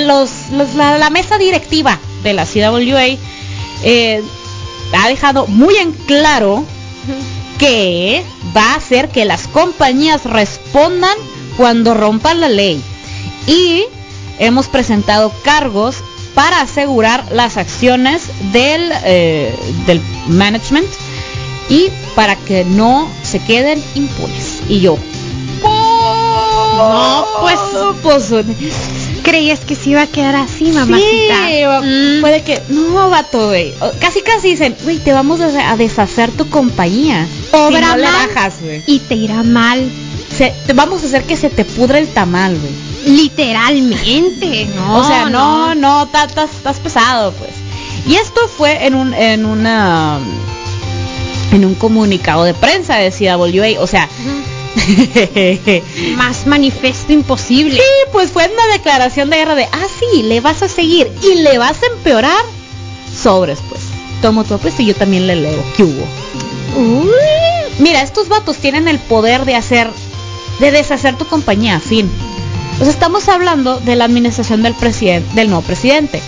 [0.08, 3.18] los, los- la, la mesa directiva de la CWA
[3.84, 4.24] eh,
[4.94, 6.64] ha dejado muy en claro
[7.60, 8.24] que
[8.56, 11.16] va a hacer que las compañías respondan
[11.58, 12.82] cuando rompan la ley.
[13.48, 13.84] Y
[14.40, 15.98] hemos presentado cargos
[16.34, 19.54] para asegurar las acciones del, eh,
[19.86, 20.88] del management
[21.70, 24.62] y para que no se queden impunes.
[24.70, 24.98] Y yo,
[26.78, 27.60] No, pues,
[28.02, 28.46] pues
[29.24, 31.48] creías que se iba a quedar así, mamacita.
[31.48, 32.22] Sí, va- Mm.
[32.22, 32.62] puede que.
[32.70, 33.74] No, vato, güey.
[34.00, 37.28] Casi, casi dicen, güey, te vamos a, deshacer tu compañía.
[37.52, 38.02] Obra si no mal.
[38.02, 38.56] bajas.
[38.88, 39.90] Y te irá mal.
[40.36, 42.74] Se- te vamos a hacer que se te pudre el tamal, güey.
[43.06, 44.68] Literalmente.
[44.76, 47.52] No, o sea, no, no, estás pesado, pues.
[48.08, 50.20] Y esto fue en un, en una,
[51.52, 54.08] en un comunicado de prensa de CWA, o sea.
[56.16, 57.76] Más manifiesto imposible.
[57.76, 61.36] Sí, pues fue una declaración de guerra de, ah, sí, le vas a seguir y
[61.36, 62.44] le vas a empeorar.
[63.22, 63.82] Sobres, pues.
[64.22, 65.64] Tomo tu y yo también le leo.
[65.76, 66.06] ¿Qué hubo?
[66.78, 67.10] Uy.
[67.80, 69.90] Mira, estos vatos tienen el poder de hacer,
[70.60, 72.10] de deshacer tu compañía, fin.
[72.84, 76.22] Sea, estamos hablando de la administración del nuevo presidente.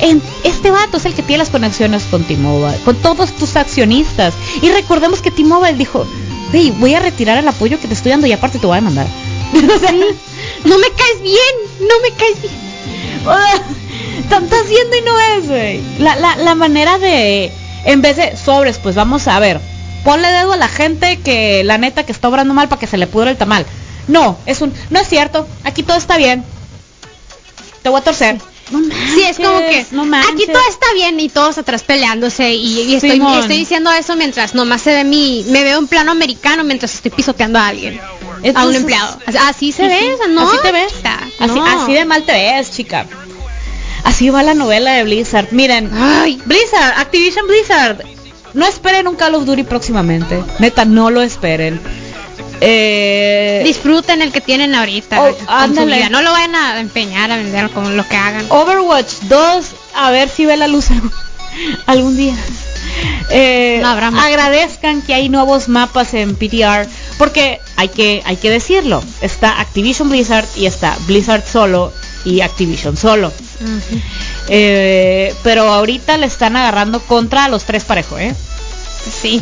[0.00, 4.34] En- este vato es el que tiene las conexiones con T-Mobile, con todos tus accionistas.
[4.62, 6.06] Y recordemos que T-Mobile dijo,
[6.52, 8.80] hey, voy a retirar el apoyo que te estoy dando y aparte te voy a
[8.80, 9.06] demandar.
[9.54, 9.92] O sea,
[10.64, 12.54] No me caes bien, no me caes bien.
[14.20, 15.80] Estás haciendo y no es, güey.
[15.98, 17.50] La, la, la manera de,
[17.84, 19.60] en vez de sobres, pues vamos a ver,
[20.04, 22.98] ponle dedo a la gente que la neta que está obrando mal para que se
[22.98, 23.64] le pudra el tamal.
[24.08, 26.44] No, es un, no es cierto, aquí todo está bien.
[27.82, 28.38] Te voy a torcer.
[28.70, 28.80] No
[29.14, 32.94] Sí, es como que no aquí todo está bien y todos atrás peleándose y, y
[32.96, 37.10] estoy, diciendo eso mientras nomás se ve mi, me veo en plano americano mientras estoy
[37.10, 37.98] pisoteando a alguien,
[38.54, 39.18] a un empleado.
[39.46, 40.48] Así, se ve, no.
[40.48, 40.92] Así te ves.
[40.94, 41.64] chica, Así, no.
[41.64, 43.06] así de mal te ves, chica.
[44.04, 45.48] Así va la novela de Blizzard.
[45.50, 48.04] Miren, Ay, Blizzard, Activision Blizzard.
[48.54, 50.42] No esperen un Call of Duty próximamente.
[50.58, 51.80] Neta, no lo esperen.
[52.60, 55.22] Eh, disfruten el que tienen ahorita.
[55.22, 56.08] Oh, con su vida.
[56.08, 58.46] No lo vayan a empeñar a vender como lo que hagan.
[58.50, 61.12] Overwatch 2, a ver si ve la luz algún,
[61.86, 62.34] algún día.
[63.30, 63.90] Eh, No
[64.20, 66.88] agradezcan que hay nuevos mapas en PTR,
[67.18, 71.92] porque hay que, hay que decirlo, está Activision Blizzard y está Blizzard solo
[72.24, 73.32] y Activision solo.
[74.48, 78.34] Eh, pero ahorita le están agarrando contra los tres parejo, ¿eh?
[79.20, 79.40] Sí.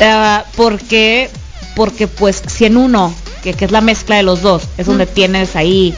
[0.00, 1.30] Ah, porque,
[1.76, 5.06] porque pues si en uno, que, que es la mezcla de los dos, es donde
[5.06, 5.94] tienes ahí,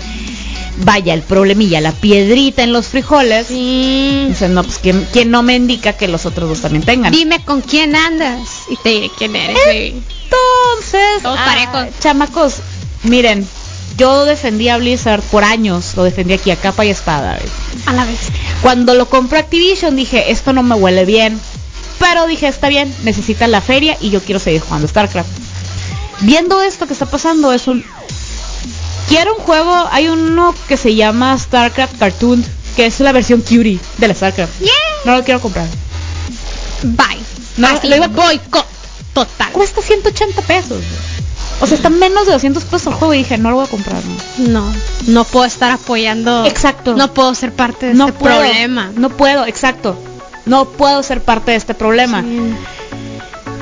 [0.78, 4.26] vaya, el problemilla, la piedrita en los frijoles, Sí.
[4.28, 7.12] Dicen, no, pues ¿quién, quién no me indica que los otros dos también tengan.
[7.12, 9.56] Dime con quién andas y te diré quién eres.
[9.66, 12.56] Entonces, Todos ah, chamacos,
[13.04, 13.46] miren,
[13.96, 17.34] yo defendí a Blizzard por años, lo defendí aquí a capa y espada.
[17.34, 17.50] ¿ves?
[17.86, 18.18] A la vez.
[18.62, 21.40] Cuando lo compró Activision dije, esto no me huele bien.
[22.00, 25.47] Pero dije, está bien, necesitan la feria y yo quiero seguir jugando StarCraft.
[26.20, 27.84] Viendo esto que está pasando, es un...
[29.08, 32.44] Quiero un juego, hay uno que se llama StarCraft Cartoon,
[32.76, 34.58] que es la versión cutie de la StarCraft.
[34.60, 34.70] Yeah.
[35.06, 35.66] No lo quiero comprar.
[36.82, 37.18] Bye.
[37.56, 38.66] No, Así, lo iba- boicot
[39.14, 39.52] total.
[39.52, 40.82] Cuesta 180 pesos.
[41.60, 43.68] O sea, está menos de 200 pesos el juego y dije, no lo voy a
[43.70, 44.02] comprar.
[44.38, 44.60] no.
[44.60, 44.72] No,
[45.06, 46.44] no puedo estar apoyando.
[46.44, 46.94] Exacto.
[46.94, 48.92] No puedo ser parte de no este puedo, problema.
[48.94, 49.98] No puedo, exacto.
[50.44, 52.22] No puedo ser parte de este problema.
[52.22, 52.54] Sí.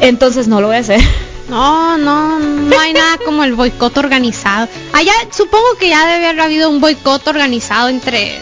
[0.00, 1.00] Entonces no lo voy a hacer.
[1.48, 4.68] No, no, no hay nada como el boicot organizado.
[4.92, 8.40] Allá supongo que ya debe haber habido un boicot organizado entre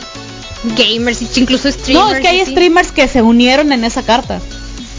[0.76, 2.06] gamers y incluso streamers.
[2.08, 4.40] No, es que hay streamers que se unieron en esa carta.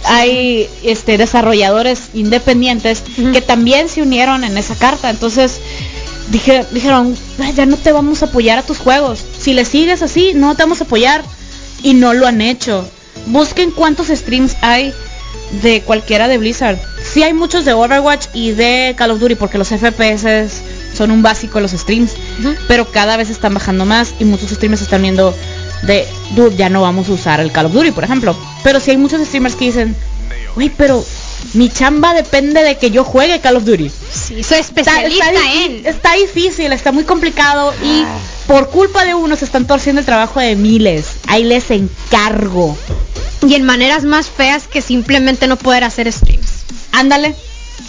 [0.07, 3.01] Hay este desarrolladores independientes
[3.33, 5.09] que también se unieron en esa carta.
[5.09, 5.59] Entonces
[6.29, 9.25] dije, dijeron, "Ay, ya no te vamos a apoyar a tus juegos.
[9.39, 11.23] Si le sigues así, no te vamos a apoyar.
[11.81, 12.87] Y no lo han hecho.
[13.27, 14.93] Busquen cuántos streams hay
[15.63, 16.77] de cualquiera de Blizzard.
[17.15, 20.49] Sí hay muchos de Overwatch y de Call of Duty porque los FPS
[20.93, 22.11] son un básico de los streams
[22.67, 25.33] pero cada vez están bajando más y muchos streamers están viendo
[25.83, 28.35] de, dude, ya no vamos a usar el Call of Duty, por ejemplo.
[28.65, 29.95] Pero si hay muchos streamers que dicen,
[30.55, 31.05] güey, pero
[31.53, 33.89] mi chamba depende de que yo juegue Call of Duty.
[33.89, 35.85] Sí, soy Está, especialista está difí- en.
[35.85, 38.17] está difícil, está muy complicado y Ah.
[38.47, 41.05] por culpa de uno se están torciendo el trabajo de miles.
[41.27, 42.77] Ahí les encargo.
[43.47, 46.54] Y en maneras más feas que simplemente no poder hacer streams.
[46.95, 47.35] Ándale.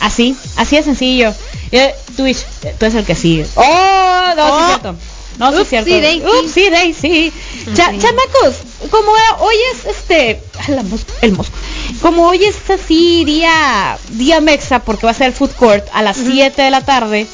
[0.00, 1.32] Así, así de sencillo.
[1.72, 3.46] Eh, Twitch, eh, tú eres el que sigue.
[3.54, 4.60] Oh, no, sí Oh.
[4.60, 4.94] es cierto.
[5.38, 5.90] No, sí es cierto.
[5.90, 6.22] Daisy.
[6.44, 7.32] Upsi, Daisy.
[7.74, 7.98] Cha- Sí.
[7.98, 8.56] chamacos,
[8.90, 10.84] como hoy es este, ah, la
[11.22, 11.52] el mosco.
[12.00, 16.02] Como hoy es así día día mexa porque va a ser el food court a
[16.02, 17.26] las 7 de la tarde.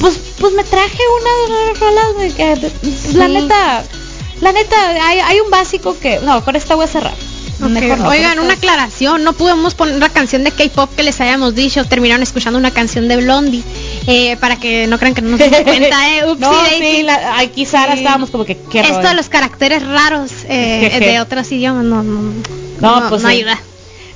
[0.00, 3.32] Pues pues me traje unas rolas de que pues, la Sí.
[3.32, 3.84] neta
[4.40, 7.14] la neta hay, hay un básico que no, con esta voy a cerrar.
[7.62, 11.20] Ok, Mejor no, Oigan, una aclaración, no pudimos poner la canción de K-pop que les
[11.20, 13.62] habíamos dicho, terminaron escuchando una canción de Blondie,
[14.06, 17.38] eh, para que no crean que no nos dimos cuenta, eh, upsi no, sí, la,
[17.38, 17.98] aquí Sara Sí.
[17.98, 19.08] estábamos como que qué Esto rollo.
[19.08, 22.32] de los caracteres raros eh, de otros idiomas no, no,
[22.80, 23.36] No, pues no sí.
[23.36, 23.58] ayuda.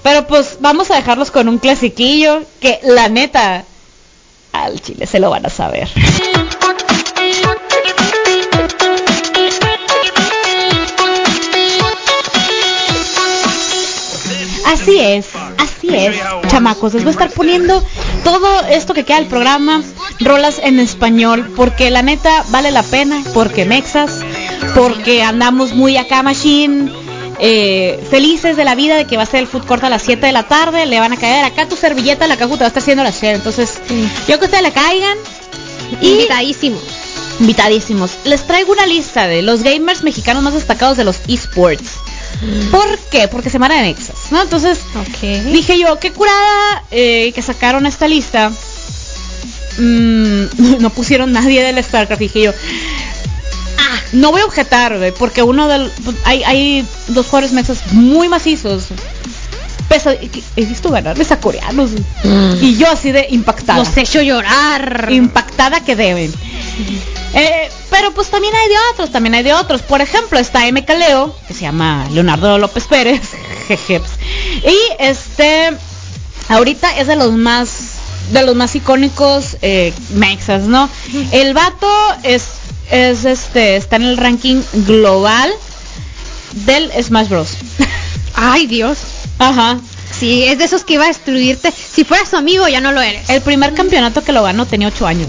[0.03, 3.65] Pero pues vamos a dejarlos con un clasiquillo que la neta
[4.53, 5.89] al chile se lo van a saber.
[14.85, 15.27] Así es,
[15.59, 16.17] así es,
[16.49, 16.93] chamacos.
[16.95, 17.83] Les voy a estar poniendo
[18.23, 19.83] todo esto que queda del programa,
[20.21, 24.21] rolas en español, porque la neta vale la pena, porque mexas,
[24.75, 26.93] porque andamos muy acá machine,
[27.39, 30.03] eh, felices de la vida de que va a ser el food court a las
[30.03, 32.69] 7 de la tarde, le van a caer acá tu servilleta, la cajuta va a
[32.69, 33.37] estar haciendo la share.
[33.37, 34.09] Entonces, Sí.
[34.29, 35.17] yo que ustedes le caigan
[36.03, 36.83] y Invitadísimos.
[37.41, 38.11] invitadísimos.
[38.25, 41.99] Les traigo una lista de los gamers mexicanos más destacados de los esports.
[42.71, 43.29] ¿Por qué?
[43.29, 44.43] Porque semana de Nexas, ¿no?
[44.43, 44.81] Entonces,
[45.53, 48.51] dije yo, qué curada eh, que sacaron esta lista.
[49.79, 50.45] Mm,
[50.81, 52.53] no pusieron nadie del StarCraft, dije yo.
[53.79, 55.91] Ah, no voy a objetar, güey, porque uno del
[56.25, 58.85] hay, hay dos jugadores mexas muy macizos.
[59.89, 60.15] Pesa-
[60.57, 61.91] he visto ganarles a coreanos.
[61.93, 62.05] güey.
[62.63, 63.79] Y yo así de impactada.
[63.81, 65.09] Los he hecho llorar.
[65.11, 66.33] impactada que deben.
[67.35, 69.83] Eh, pero pues también hay de otros, también hay de otros.
[69.83, 70.85] Por ejemplo, está M.
[70.85, 73.23] Caleo, que se llama Leonardo López Pérez.
[73.69, 74.01] jeje.
[74.65, 75.77] y este,
[76.49, 77.71] ahorita es de los más,
[78.33, 80.89] de los más icónicos eh, mexas, ¿no?
[81.33, 81.91] El vato
[82.23, 82.45] es,
[82.91, 85.51] es este, está en el ranking global
[86.67, 87.57] del Smash Bros.
[88.35, 88.99] Ay, Dios.
[89.39, 89.79] Ajá.
[90.19, 91.73] Sí, es de esos que iba a destruirte.
[91.73, 93.29] Si fueras su amigo, ya no lo eres.
[93.29, 95.29] El primer campeonato que lo ganó tenía 8 años.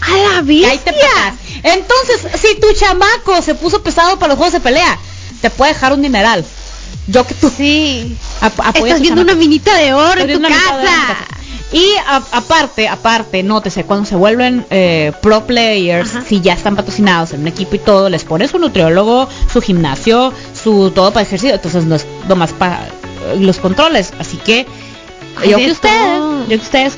[0.00, 1.36] A la Y ahí te bestia.
[1.62, 4.98] Entonces, si tu chamaco se puso pesado para los juegos de pelea,
[5.40, 6.44] te puede dejar un dineral.
[7.08, 8.16] Yo que tú Sí.
[8.74, 11.16] Estás viendo una minita de oro en tu una de casa.
[11.72, 16.24] Y a- aparte, aparte, nótese, cuando se vuelven eh, pro players, Ajá.
[16.28, 20.32] si ya están patrocinados en un equipo y todo, les pones su nutriólogo, su gimnasio,
[20.54, 24.12] su todo para ejercicio, entonces no es nomás para eh, los controles.
[24.20, 24.66] Así que
[25.48, 26.40] yo que ustedes, todo.
[26.42, 26.96] yo que ustedes,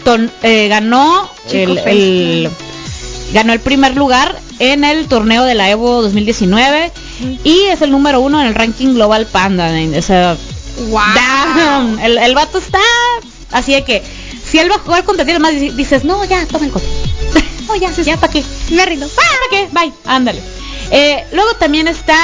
[0.69, 1.91] ganó Chico el, Face.
[1.91, 2.51] el
[3.33, 6.93] ganó el primer lugar en el torneo de la Evo 2019
[7.45, 9.71] y es el número uno en el ranking global Panda.
[9.97, 10.37] O sea,
[10.79, 11.99] Wow.
[12.03, 12.79] el, el vato está
[13.51, 14.03] así de que
[14.49, 16.93] si él va a jugar contra ti, más dices, no, ya, toma el control.
[17.69, 18.45] no, ya, ya, ¿para qué?
[18.71, 19.09] Me rindo.
[19.09, 19.69] ¿Para qué?
[19.73, 20.41] Bye, ándale.
[20.91, 22.17] Eh, luego también está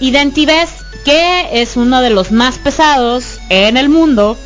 [0.00, 0.70] Identives,
[1.04, 4.36] que es uno de los más pesados en el mundo.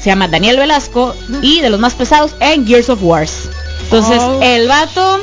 [0.00, 3.50] Se llama Daniel Velasco y de los más pesados en Gears of Wars.
[3.90, 4.40] Entonces, Oh.
[4.42, 5.20] el vato,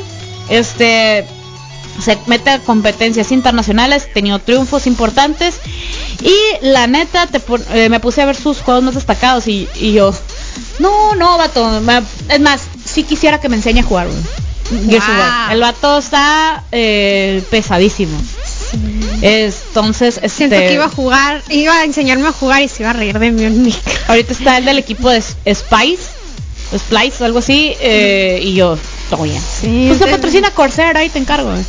[0.49, 1.26] este,
[2.03, 5.55] se mete a competencias internacionales, tenido triunfos importantes
[6.22, 7.41] y la neta te
[7.74, 10.13] eh, me puse a ver sus juegos más destacados y, y yo,
[10.80, 14.07] no, no, vato, me- es más, sí quisiera que me enseñe a jugar.
[14.70, 14.99] Wow.
[15.51, 18.18] El vato está eh, pesadísimo.
[19.22, 22.84] Es- Entonces, este, Siento que iba a jugar, iba a enseñarme a jugar y se
[22.84, 23.74] iba a reír de mí
[24.09, 26.03] ahorita está el del equipo de Spice,
[26.76, 28.78] Splice, algo así, eh, y yo,
[29.09, 29.41] todo bien.
[29.41, 31.53] Sí, Pues se patrocina Corsair, ahí te encargo.
[31.55, 31.63] eh.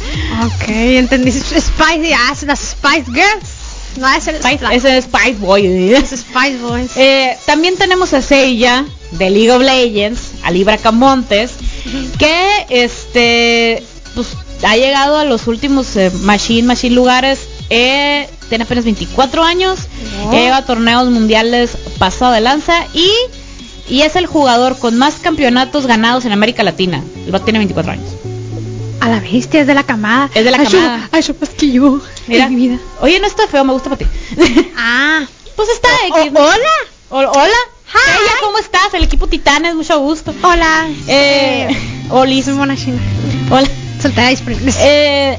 [0.45, 1.31] Ok, entendí.
[1.33, 3.49] Spice, ah, es las Spice Girls.
[3.97, 5.93] No, es el Spice, es Spice Boy.
[5.95, 6.91] es Spice Boys.
[6.97, 11.53] Eh, también tenemos a Seiya de League of Legends, a Libra Camontes,
[12.19, 13.83] que este
[14.15, 14.29] pues
[14.63, 17.39] ha llegado a los últimos eh, Machine Machine lugares.
[17.71, 19.79] eh, tiene apenas 24 años,
[20.25, 20.33] Oh.
[20.33, 23.11] ya lleva a torneos mundiales pasado de lanza y,
[23.89, 27.03] y es el jugador con más campeonatos ganados en América Latina.
[27.25, 28.11] El vato tiene 24 años.
[29.01, 30.29] A la bestia, es de la camada.
[30.35, 31.09] Es de la Ay, yo- camada.
[31.13, 32.01] Ay, yo más que yo.
[32.27, 32.79] Mira, mi vida.
[33.01, 34.07] oye, no está feo, me gusta para ti.
[34.77, 35.21] Ah.
[35.57, 36.33] pues está X.
[36.35, 36.57] hola.
[37.11, 37.57] O- hola.
[37.95, 38.31] Hi.
[38.43, 38.93] ¿cómo estás?
[38.93, 40.35] El equipo Titanes, mucho gusto.
[40.43, 40.89] Hola.
[41.07, 41.69] Eh,
[42.11, 42.45] Olis.
[42.45, 42.99] soy mona china.
[43.51, 43.67] Hola.
[44.03, 44.31] Soltera.
[44.31, 45.39] Eh,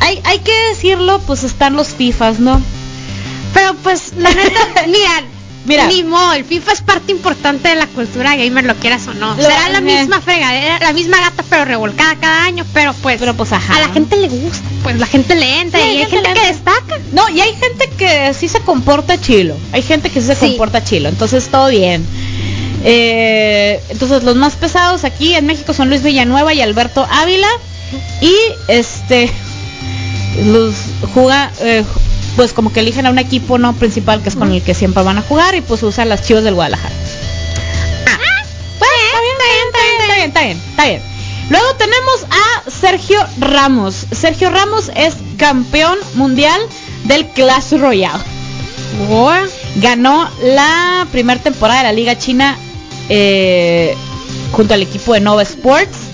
[0.00, 2.62] hay, hay que decirlo, pues están los FIFAs, ¿no?
[3.52, 5.24] Pero pues, la neta, mira,
[5.64, 5.86] Mira.
[5.86, 9.34] ni modo, el FIFA es parte importante de la cultura gamer, lo quieras o no.
[9.34, 13.34] Lo- Será la misma fregadera, la misma gata, pero revolcada cada año, pero pues, Pero
[13.34, 13.76] pues ajá.
[13.76, 16.46] a la gente le gusta, pues la gente le entra Sí, y hay gente que
[16.46, 16.98] destaca.
[17.12, 19.56] No, y hay gente que sí se comporta chilo.
[19.72, 20.46] Hay gente que sí se Sí.
[20.50, 21.08] comporta chilo.
[21.10, 22.06] Entonces todo bien.
[22.84, 27.48] Eh, entonces los más pesados aquí en México son Luis Villanueva y Alberto Ávila.
[28.22, 28.34] Y
[28.68, 29.30] este
[30.46, 30.74] los
[31.14, 31.84] juega eh,
[32.38, 35.02] pues como que eligen a un equipo no principal que es con el que siempre
[35.02, 36.94] van a jugar y pues usan las chivas del Guadalajara.
[38.06, 38.16] Ah,
[38.78, 41.02] bueno, está bien, está bien, está bien, está bien, está bien, está bien.
[41.50, 44.06] Luego tenemos a Sergio Ramos.
[44.12, 46.60] Sergio Ramos es campeón mundial
[47.06, 48.22] del Clash Royale.
[49.74, 52.56] Ganó la primera temporada de la Liga China
[53.08, 53.96] eh,
[54.52, 56.07] junto al equipo de Nova Sports.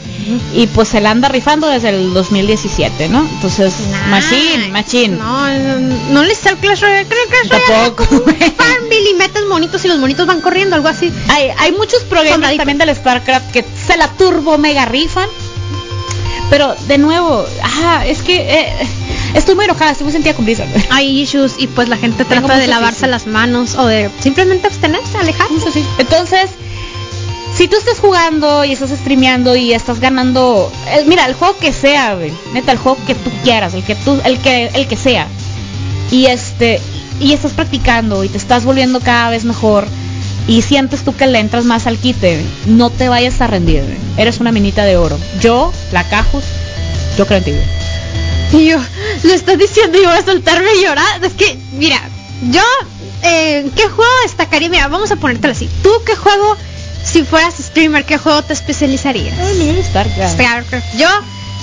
[0.53, 3.21] Y pues se la anda rifando desde el 2017, ¿no?
[3.21, 3.75] Entonces,
[4.09, 5.17] machine, machine.
[5.17, 8.05] No, no, no le está el Clash Royale, Clash Royale es Tampoco.
[8.57, 11.13] Farmville y metes monitos y los monitos van corriendo, algo así.
[11.29, 15.29] Hay, hay muchos programas también del StarCraft que se la turbo mega rifan.
[16.51, 18.89] Pero de nuevo, ah, es que eh,
[19.35, 20.69] estoy muy enojada, estoy muy sentida con Blizzard.
[20.91, 25.19] Hay issues y pues la gente trata de lavarse las manos o de simplemente abstenerse,
[25.19, 25.85] alejarse.
[25.99, 26.51] Entonces,
[27.55, 31.73] si tú estás jugando y estás streameando y estás ganando, eh, mira, el juego que
[31.73, 32.17] sea,
[32.53, 35.29] neta, el juego que tú quieras, el que tú, el que, el que sea,
[36.11, 36.81] y este,
[37.21, 39.87] y estás practicando y te estás volviendo cada vez mejor
[40.47, 43.97] y sientes tú que le entras más al quite, no te vayas a rendir, güey.
[44.17, 45.19] eres una minita de oro.
[45.41, 46.45] Yo, la Cajus,
[47.17, 47.53] yo creo en ti.
[48.53, 48.79] Y yo,
[49.23, 51.25] lo estás diciendo y voy a soltarme y llorar.
[51.25, 52.01] Es que, mira,
[52.51, 52.63] yo,
[53.23, 54.69] eh, ¿qué juego destacaría?
[54.69, 55.69] Mira, vamos a ponértelo así.
[55.83, 56.57] ¿Tú qué juego,
[57.05, 59.37] si fueras streamer, qué juego te especializarías?
[59.91, 60.35] StarCraft.
[60.35, 60.97] StarCraft.
[60.97, 61.09] Yo,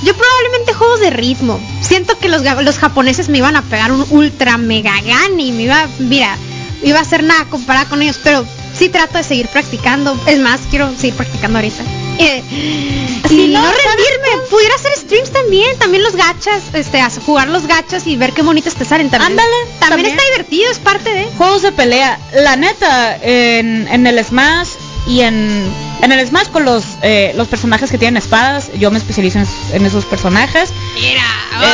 [0.03, 1.59] yo probablemente juegos de ritmo.
[1.81, 5.63] Siento que los, los japoneses me iban a pegar un ultra mega gan y me
[5.63, 6.37] iba, mira,
[6.83, 8.45] iba a hacer nada comparado con ellos, pero
[8.77, 10.17] sí trato de seguir practicando.
[10.27, 11.83] Es más, quiero seguir practicando ahorita.
[12.19, 12.43] Eh,
[13.29, 14.47] y no, no, ¿sabes rendirme.
[14.49, 18.75] Pudiera hacer streams también, también los gachas, este, jugar los gachas y ver qué bonitos
[18.75, 19.31] te salen también.
[19.31, 20.11] Ándale, también, también.
[20.11, 21.25] está divertido, es parte de.
[21.37, 24.69] Juegos de pelea, la neta, en, en el Smash
[25.07, 25.71] y en,
[26.01, 29.47] en el Smash con los, eh, los personajes que tienen espadas, yo me especializo en,
[29.73, 30.71] en esos personajes.
[30.95, 31.23] Mira,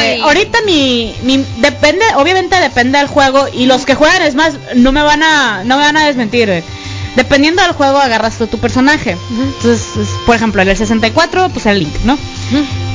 [0.03, 4.91] Eh, ahorita mi, mi depende, obviamente depende del juego y los que juegan Smash no
[4.91, 6.49] me van a no me van a desmentir.
[6.49, 6.63] eh.
[7.15, 9.17] Dependiendo del juego agarras tú tu personaje.
[9.32, 12.17] Entonces, es- por ejemplo, en el 64 pues el Link, ¿no?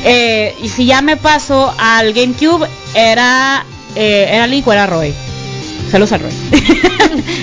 [0.05, 3.65] Eh, y si ya me paso al GameCube era
[3.95, 5.13] eh, era Link o era Roy.
[5.93, 6.33] Saludos a Roy.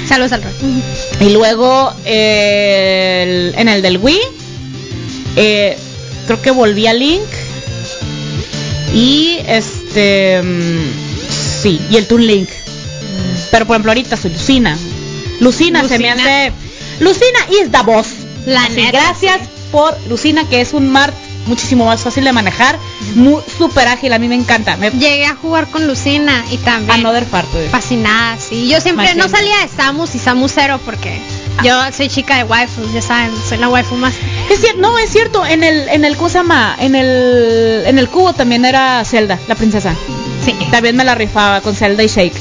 [0.07, 0.53] Saludos al rock.
[1.21, 3.23] Y luego eh,
[3.53, 4.19] el- en el del Wii,
[5.37, 5.77] eh,
[6.25, 7.21] creo que volví a Link.
[8.93, 10.41] Y este.
[10.41, 12.49] mm, sí, y el Toon Link.
[13.51, 14.77] Pero por ejemplo, ahorita soy Lucina.
[15.39, 16.51] Lucina, se me hace.
[16.99, 18.07] Lucina is the boss.
[18.45, 19.47] La Así, neta, gracias sí.
[19.71, 21.13] por Lucina, que es un Mart
[21.45, 22.77] muchísimo más fácil de manejar,
[23.15, 24.77] muy súper ágil, a mí me encanta.
[24.77, 28.67] Me Llegué a jugar con Lucina y también Another part, fascinada, sí.
[28.67, 31.19] Yo siempre no salía de Samus y Samus Zero porque
[31.63, 34.13] yo soy chica de waifus, ya saben, soy la waifu más.
[34.49, 36.75] Es cierto, no, es cierto, en el, en el, ¿cómo se llama?
[36.79, 39.95] En el, en el cubo también era Zelda, la princesa.
[40.43, 40.55] Sí.
[40.71, 42.35] También me la rifaba con Zelda y Shake.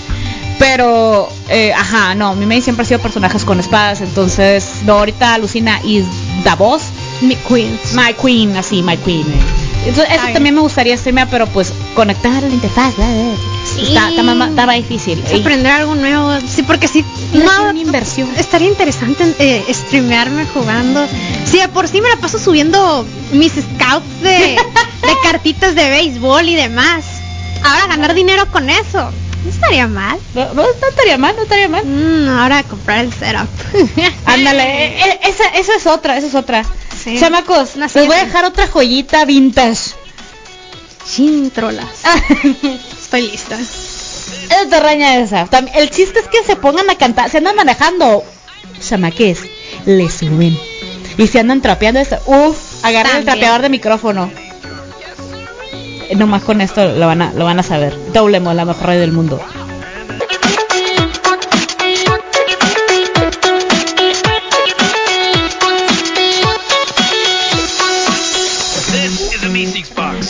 [0.58, 5.34] Pero, eh, ajá, no, mi main siempre ha sido personajes con espadas, entonces, no, ahorita
[5.34, 6.04] alucina y
[6.42, 6.82] Davos,
[7.20, 7.78] Mi queen.
[7.94, 9.26] My Queen, así, My Queen.
[9.86, 12.94] Entonces, eso también me gustaría streamear, pero pues conectar la interfaz,
[13.74, 13.82] Sí.
[13.96, 14.08] está,
[14.46, 15.22] estaba difícil.
[15.30, 16.30] Es aprender algo nuevo.
[16.46, 17.04] Sí, porque sí.
[17.32, 18.28] No, una inversión.
[18.36, 21.06] estaría interesante eh, streamearme jugando.
[21.44, 24.58] Sí, de por sí me la paso subiendo mis scouts de, de
[25.22, 27.04] cartitas de béisbol y demás.
[27.62, 29.10] Ahora ganar dinero con eso.
[29.44, 30.18] No estaría mal.
[30.34, 31.84] No, no, no estaría mal, no estaría mal.
[31.84, 33.48] Mm, ahora comprar el setup.
[34.24, 36.64] Ándale, eh, eh, esa, esa es otra, esa es otra.
[37.18, 39.94] Chamacos, les voy a dejar otra joyita vintage.
[41.06, 41.86] Chin, trolas.
[43.00, 43.58] Estoy lista.
[43.58, 45.48] Es raña esa.
[45.74, 48.24] El chiste es que se pongan a cantar, se andan manejando,
[48.80, 49.40] chamaques,
[49.86, 50.56] le suben.
[51.16, 54.30] Y se andan trapeando esta, uff, agarren el trapeador de micrófono.
[56.08, 57.96] Eh, Nomás con esto lo van a, lo van a saber.
[58.12, 59.40] Doblemos la mejor radio del mundo.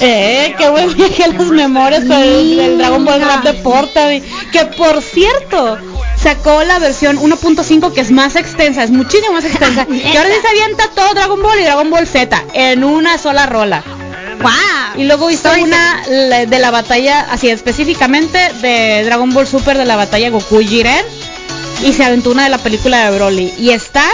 [0.00, 4.08] Eh, qué buen viaje a las memorias con el, del Dragon Ball Rap de Porta.
[4.52, 5.78] Que por cierto,
[6.16, 9.86] sacó la versión 1.5 que es más extensa, es muchísimo más extensa.
[9.86, 13.46] que ahora sí se avienta todo Dragon Ball y Dragon Ball Z en una sola
[13.46, 13.82] rola.
[14.40, 15.00] ¡Wow!
[15.00, 19.96] Y luego hizo una de la batalla, así específicamente de Dragon Ball Super de la
[19.96, 21.04] batalla Goku y Jiren.
[21.84, 23.54] Y se aventó una de la película de Broly.
[23.58, 24.10] Y están,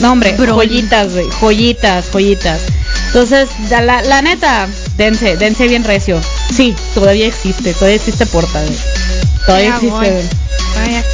[0.00, 2.60] no hombre, joyitas, güey, joyitas, joyitas.
[3.06, 6.20] Entonces, la, la neta, dense, dense bien recio.
[6.54, 8.78] Sí, todavía existe, todavía existe Porta, güey.
[9.46, 10.24] Todavía existe.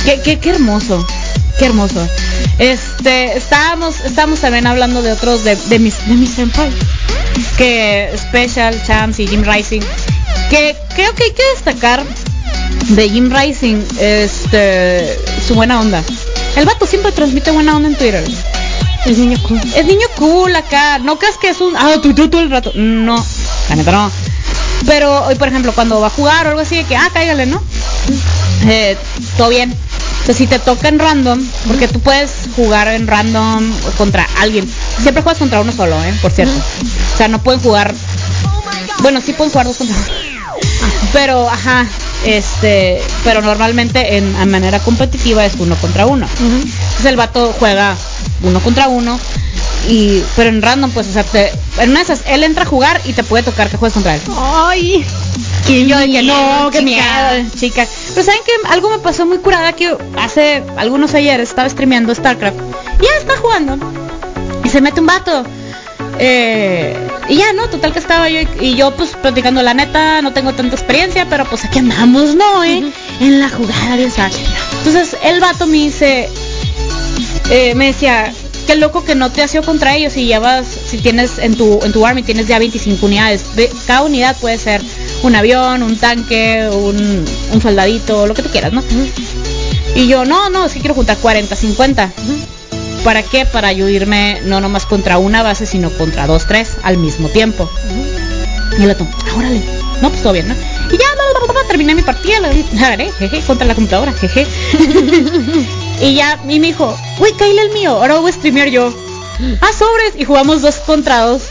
[0.05, 1.05] Qué, qué, qué hermoso,
[1.59, 2.07] qué hermoso.
[2.59, 6.71] Este, estábamos, estábamos también hablando de otros de, de mis, de mis senpai.
[7.59, 9.83] Que Special, Champs y Jim Rising.
[10.51, 12.05] Que creo que hay que destacar
[12.89, 16.03] de Jim Rising, este, su buena onda.
[16.55, 18.25] El vato siempre transmite buena onda en Twitter.
[19.07, 19.61] El niño cool.
[19.77, 20.99] Es niño cool acá.
[20.99, 21.77] No creas que es un.
[21.77, 22.73] Ah, tú, tú, todo el rato.
[22.75, 23.25] No,
[23.69, 24.11] la neta no.
[24.85, 27.47] Pero hoy, por ejemplo, cuando va a jugar o algo así, de que, ah, cáigale,
[27.47, 27.63] ¿no?
[28.69, 28.97] Eh,
[29.37, 29.71] todo bien.
[29.71, 34.69] Entonces, si te toca en random, porque tú puedes jugar en random contra alguien.
[35.01, 36.15] Siempre juegas contra uno solo, ¿eh?
[36.21, 36.55] Por cierto.
[37.15, 37.95] O sea, no pueden jugar.
[39.03, 40.07] Bueno, sí pueden jugar dos contra uno.
[41.13, 41.87] Pero, ajá,
[42.25, 46.27] este, pero normalmente en a manera competitiva es uno contra uno.
[46.41, 47.97] Entonces el vato juega
[48.43, 49.19] uno contra uno
[49.89, 52.67] y pero en random pues o sea, te- en una de esas él entra a
[52.67, 54.21] jugar y te puede tocar que juegues contra él.
[54.37, 55.05] Ay.
[55.69, 57.05] Y yo que no, qué miedo,
[57.59, 57.87] chica.
[58.15, 62.57] Pero saben que algo me pasó muy curada que hace algunos ayeres estaba streameando StarCraft.
[63.01, 63.77] Y ya está jugando.
[64.65, 65.45] Y se mete un vato.
[66.19, 66.97] Eh,
[67.29, 67.69] y ya, ¿no?
[67.69, 71.45] Total que estaba yo y, yo pues platicando la neta, no tengo tanta experiencia, pero
[71.47, 72.65] pues aquí andamos, ¿no?
[72.65, 72.85] Eh?
[73.21, 74.13] En la jugada, bien.
[74.79, 76.31] Entonces el vato me dice,
[77.51, 78.33] eh, me decía,
[78.67, 81.81] qué loco que no te has ido contra ellos si llevas, si tienes en tu,
[81.83, 83.45] en tu army tienes ya 25 unidades.
[83.87, 84.83] Cada unidad puede ser
[85.23, 88.83] un avión, un tanque, un, un soldadito, lo que tú quieras, ¿no?
[89.95, 92.13] Y yo, no, no, es que quiero juntar 40, 50.
[93.05, 93.47] ¿Para qué?
[93.47, 97.71] Para yo irme no nomás contra una base, sino contra dos, tres al mismo tiempo.
[98.79, 99.63] Y el otro, ah, órale.
[100.03, 100.55] No, pues todo bien, ¿no?
[100.55, 104.47] Y ya, bla, terminé mi partida, la, la jeje, contra la computadora, jeje.
[106.01, 108.93] y ya, y me dijo, uy, Kyle el mío, ahora voy a streamear yo.
[109.61, 111.43] Ah, sobres, y jugamos dos contra dos.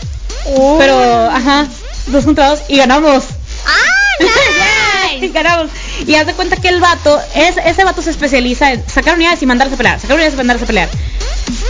[0.80, 1.68] Pero, ajá,
[2.08, 3.24] dos contra dos, y ganamos.
[3.66, 4.16] ¡Ah,
[5.22, 5.72] Y ganamos.
[6.06, 9.42] Y haz de cuenta que el vato, es, ese vato se especializa en sacar unidades
[9.42, 10.90] y mandarse a pelear, sacar unidades y mandarse a pelear.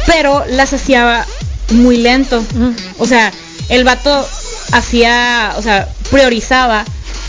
[0.08, 1.26] Pero las hacía
[1.72, 2.44] muy lento.
[2.98, 3.32] O sea,
[3.70, 4.28] el vato
[4.72, 6.86] hacía, o sea, priorizaba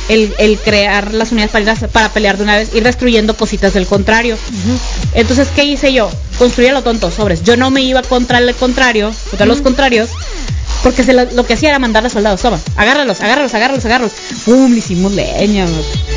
[0.08, 1.52] el, el crear las unidades
[1.92, 4.36] para, a- pelear de una vez, ir destruyendo cositas del contrario.
[5.14, 6.10] Entonces, ¿qué hice yo?
[6.38, 7.42] Construía lo tonto, sobres.
[7.42, 10.10] Yo no me iba contra el contrario, contra los contrarios,
[10.82, 14.12] porque se lo, lo que hacía era mandarle soldados, toma, agárralos, agárralos, agárralos, agárralos.
[14.44, 14.72] ¡Pum!
[14.72, 15.66] Le hicimos leña.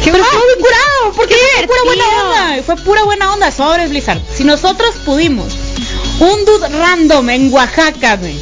[0.04, 2.64] ¡Qué Pero fue muy curado, porque fue pura buena onda.
[2.64, 4.22] Fue pura buena onda, sobres Blizzard.
[4.36, 5.54] Si nosotros pudimos,
[6.20, 8.36] un dude random en Oaxaca, güey,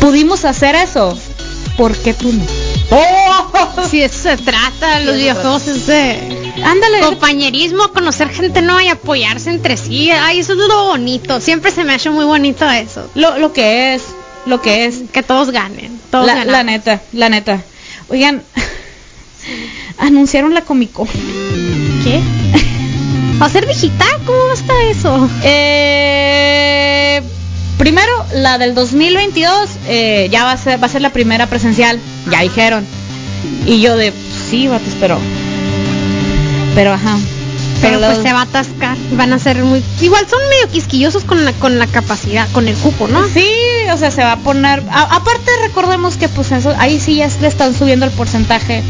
[0.00, 1.16] pudimos hacer eso,
[1.76, 2.44] ¿por qué tú no?
[2.90, 3.88] ¡Oh!
[3.90, 9.50] Si eso se trata, los videojuegos es de Ándale, compañerismo, conocer gente nueva y apoyarse
[9.50, 10.10] entre sí.
[10.10, 11.40] Ay, eso es lo bonito.
[11.40, 13.08] Siempre se me ha hecho muy bonito eso.
[13.14, 14.02] lo, lo que es,
[14.46, 15.02] lo que es.
[15.12, 16.00] Que todos ganen.
[16.10, 17.62] Todos La, la neta, la neta.
[18.08, 18.42] Oigan,
[19.98, 21.06] anunciaron la Comic Con.
[22.04, 22.20] ¿Qué?
[23.40, 24.08] ¿Va a ser digital?
[24.26, 25.30] ¿Cómo va a estar eso?
[25.42, 27.22] Eh,
[27.78, 29.52] primero, la del 2022
[29.86, 31.98] eh, ya va a ser va a ser la primera presencial,
[32.30, 32.84] ya dijeron.
[33.66, 34.12] Y yo de
[34.50, 35.18] sí, vatos, pero
[36.74, 37.16] pero ajá.
[37.80, 38.96] Pero luego- pues se va a atascar.
[39.12, 39.82] Van a ser muy...
[40.00, 43.24] Igual son medio quisquillosos con la, con la capacidad, con el cupo, ¿no?
[43.28, 43.46] Sí,
[43.92, 44.82] o sea, se va a poner.
[44.90, 48.82] a- aparte, recordemos que pues eso, ahí sí ya le están subiendo el porcentaje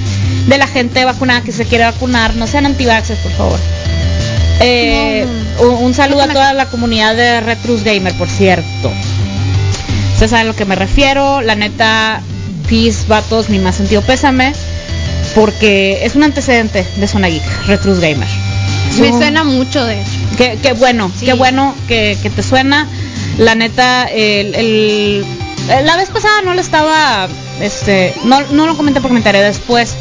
[0.47, 2.35] de la gente vacunada que se quiere vacunar.
[2.37, 3.59] No sean antivaxes, por favor.
[4.61, 5.27] Eh,
[5.61, 8.91] un, un saludo a toda la comunidad de Retrus Gamer, por cierto.
[10.13, 11.41] Ustedes saben a lo que me refiero.
[11.43, 12.21] La neta,
[12.69, 14.53] peace, vatos, mi más sentido pésame.
[15.35, 18.29] Porque es un antecedente de Zona Geek, Retrus Gamer.
[18.99, 20.11] Me suena mucho, de hecho.
[20.37, 21.27] Qué, qué bueno, Sí.
[21.27, 22.89] qué bueno que, que te suena.
[23.37, 25.25] La neta, el, el-
[25.69, 27.29] eh, la vez pasada no lo estaba,
[27.61, 29.95] este, no, no lo comenté por comentaré después.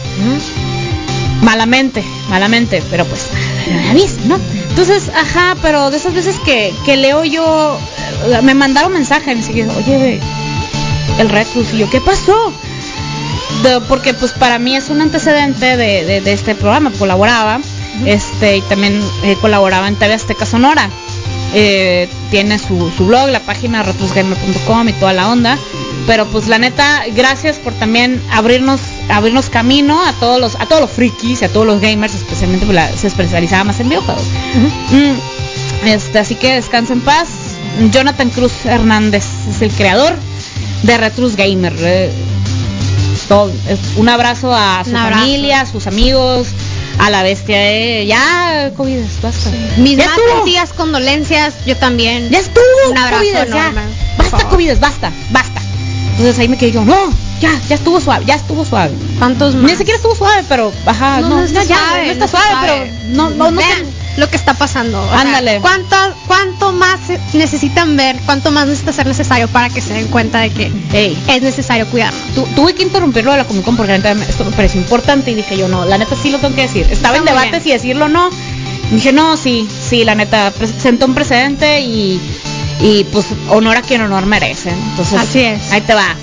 [1.41, 3.27] Malamente, malamente, pero pues,
[3.71, 4.39] me aviso, ¿no?
[4.69, 7.79] Entonces, ajá, pero de esas veces que, que leo yo,
[8.31, 10.19] eh, me mandaron mensajes, y dije, oye,
[11.19, 12.53] el Retus, y yo, ¿qué pasó?
[13.63, 17.59] De- porque pues para mí es un antecedente de, de- de este programa, colaboraba,
[18.05, 20.89] este, y también eh, colaboraba en TV Azteca Sonora.
[21.53, 25.57] Eh, tiene su, su blog, la página retrosgamer.com y toda la onda.
[26.05, 28.79] Pero pues la neta, gracias por también abrirnos,
[29.09, 32.65] abrirnos camino a todos los, a todos los frikis y a todos los gamers, especialmente
[32.67, 34.23] la- se especializaba más en videojuegos.
[34.91, 37.27] Mm, este, así que descansa en paz.
[37.91, 40.15] Jonathan Cruz Hernández es el creador
[40.83, 41.73] de Retrus Gamer.
[41.79, 42.11] eh,
[43.27, 43.51] todo.
[43.67, 45.21] Es- Un abrazo a su Un abrazo.
[45.23, 46.47] familia, a sus amigos,
[46.99, 49.51] a la bestia de ya COVID, basta.
[49.77, 52.29] Mis ya más sentidas condolencias, yo también.
[52.29, 53.43] ya estuvo, Un abrazo COVID, ya.
[53.43, 53.81] enorme,
[54.17, 54.49] por Basta.
[54.49, 55.61] COVID, basta, basta.
[56.11, 58.91] Entonces ahí me quedé yo, no, ya, ya estuvo suave, ya estuvo suave.
[59.19, 59.71] ¿Cuántos más?
[59.71, 62.31] Ni siquiera estuvo suave, pero ajá, no, no, no está ya, suave, no está no
[62.31, 63.61] suave, está pero no, no, no.
[64.17, 65.01] Lo que está pasando.
[65.01, 65.59] o sea, Ándale.
[65.61, 65.95] ¿cuánto,
[66.25, 66.99] ¿Cuánto más
[67.33, 68.17] necesitan ver?
[68.25, 70.71] ¿Cuánto más necesita ser necesario para que se den cuenta de que
[71.27, 72.19] es necesario cuidarnos?
[72.35, 75.31] Tu- tuve que interrumpirlo de la Comic Con porque la neta esto me pareció importante
[75.31, 76.87] y dije yo no, la neta sí lo tengo que decir.
[76.89, 78.29] Estaba Está en debate si decirlo o no.
[78.91, 82.19] Dije no, sí, sí, la neta presentó un precedente y,
[82.81, 84.69] y pues honor a quien honor merece.
[84.71, 85.71] Entonces, Así es.
[85.71, 86.15] Ahí te va.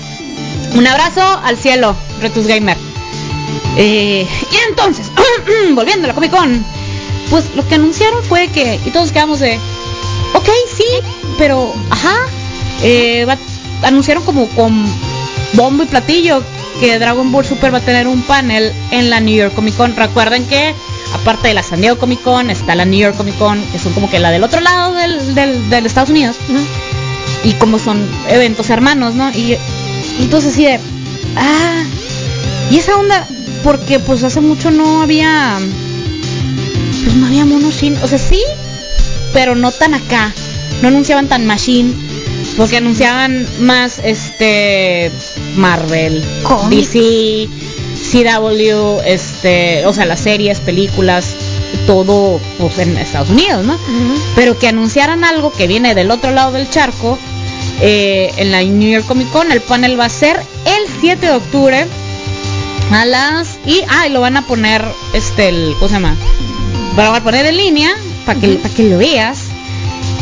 [0.73, 2.75] Un abrazo al cielo, Retus Gamer.
[3.77, 5.07] Eh, y entonces,
[5.73, 6.65] volviendo a la Comic Con,
[7.29, 9.57] pues lo que anunciaron fue que, y todos quedamos de,
[10.33, 10.85] ok, sí,
[11.37, 12.15] pero, ajá,
[12.83, 13.37] eh, va-
[13.83, 14.85] anunciaron como con
[15.53, 16.43] bombo y platillo
[16.79, 19.95] que Dragon Ball Super va a tener un panel en la New York Comic Con.
[19.95, 20.73] Recuerden que,
[21.13, 23.93] aparte de la San Diego Comic Con, está la New York Comic Con, que son
[23.93, 26.35] como que la del otro lado del, del, del Estados Unidos
[27.43, 29.29] y como son eventos hermanos, ¿no?
[29.31, 29.53] Y,
[30.19, 30.79] y entonces sí de,
[31.37, 31.83] ah,
[32.71, 33.25] y esa onda,
[33.63, 35.57] porque pues hace mucho no había,
[37.05, 38.41] pues no había monos chinos, o sea, sí,
[39.31, 40.33] pero no tan acá,
[40.81, 41.93] no anunciaban tan machine,
[42.57, 45.11] porque anunciaban más, este,
[45.55, 46.23] Marvel.
[46.69, 47.47] DC,
[48.11, 51.35] CW, este, o sea, las series, películas,
[51.85, 53.77] todo, pues en Estados Unidos, ¿no?
[54.35, 57.19] pero que anunciaran algo que viene del otro lado del charco
[57.81, 61.33] eh, en la New York Comic Con el panel va a ser el 7 de
[61.33, 61.85] octubre
[62.91, 66.15] a las y ah y lo van a poner este el ¿cómo se llama?
[66.95, 69.39] Van a poner en línea para que para que lo veas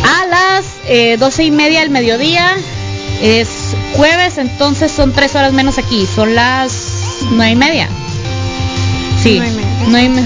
[0.04, 2.56] a las eh, 12 y media del mediodía
[3.22, 3.48] es
[3.96, 6.74] jueves entonces son tres horas menos aquí son las
[7.32, 7.88] nueve y media
[9.22, 9.78] sí Nueve y media.
[9.88, 10.22] nueve y me-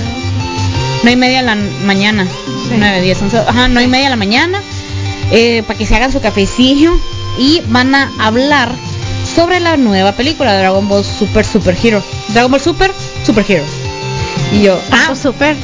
[1.04, 2.26] nueve y media la mañana
[2.68, 2.74] Sí.
[2.78, 4.62] 9, 10, 11, ajá, 9 y media la mañana,
[5.32, 6.92] eh, para que se hagan su cafecillo
[7.40, 8.70] y van a hablar
[9.36, 12.04] sobre la nueva película de Dragon Ball Super Super Hero.
[12.30, 12.92] Dragon Ball Super
[13.26, 13.64] Super Hero.
[14.52, 15.56] Y yo, ah, súper.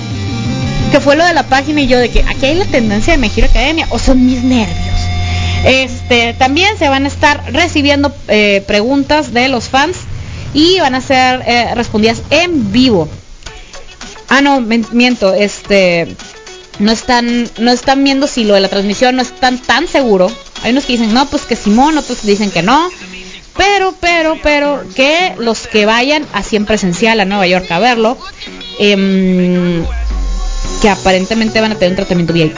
[0.93, 3.17] Que fue lo de la página y yo de que aquí hay la tendencia de
[3.17, 4.99] My Hero Academia o son mis nervios.
[5.65, 9.97] Este, también se van a estar recibiendo eh, preguntas de los fans
[10.53, 13.09] y van a ser eh, respondidas en vivo.
[14.29, 16.15] Ah, no, miento, este
[16.77, 20.31] no están no están viendo si lo de la transmisión no están tan seguro.
[20.61, 22.91] Hay unos que dicen, "No, pues que Simón", otros dicen que no.
[23.57, 28.17] Pero, pero, pero, que los que vayan así en presencial a Nueva York a verlo,
[28.79, 29.85] em,
[30.83, 32.57] que aparentemente van a tener un tratamiento VIP.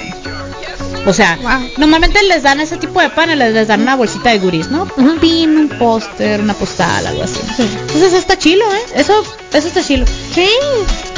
[1.06, 1.70] O sea, Wow.
[1.78, 4.88] normalmente les dan ese tipo de paneles, les dan una bolsita de goodies, ¿no?
[4.98, 7.40] Un pin, un póster, una postal, algo así.
[7.56, 7.70] Sí.
[7.82, 8.82] Entonces eso está chilo, ¿eh?
[8.96, 9.14] Eso,
[9.54, 10.08] eso está chilo.
[10.34, 10.50] Sí.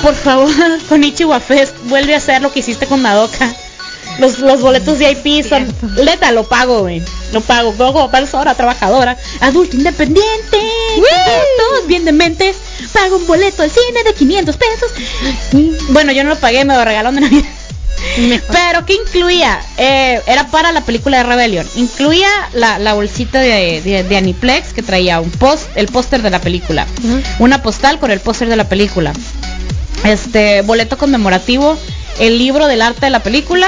[0.02, 0.50] Por favor,
[0.90, 3.50] con Ichiwa Fest, vuelve a hacer lo que hiciste con Madoka.
[4.20, 5.68] Los, los boletos VIP son.
[6.04, 7.02] Neta, lo pago, güey.
[7.34, 7.74] Lo pago.
[7.78, 10.58] Luego persona trabajadora, adulto independiente.
[11.58, 12.56] Todos bien dementes.
[12.94, 14.92] Pago un boleto de cine de 500 pesos.
[15.90, 17.50] Bueno, yo no lo pagué, me lo regalaron de Navidad.
[18.20, 18.48] Mejor.
[18.52, 19.60] Pero ¿qué incluía?
[19.78, 21.68] Eh, era para la película de Rebellion.
[21.76, 26.30] Incluía la, la bolsita de, de, de Aniplex que traía un post, el póster de
[26.30, 26.86] la película.
[27.40, 29.14] Una postal con el póster de la película.
[30.04, 31.78] Este boleto conmemorativo,
[32.20, 33.68] el libro del arte de la película,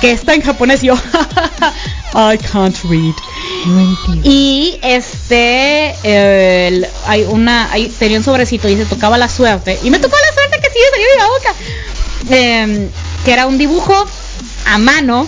[0.00, 0.82] que está en japonés.
[0.82, 0.94] Yo,
[2.14, 3.14] I can't read.
[4.24, 9.78] Y este, eh, el- hay una, hay, tenía un sobrecito y se tocaba la suerte.
[9.82, 11.54] Y me tocó la suerte que sí salió de la boca.
[12.30, 12.90] Eh,
[13.24, 13.94] que era un dibujo
[14.66, 15.26] a mano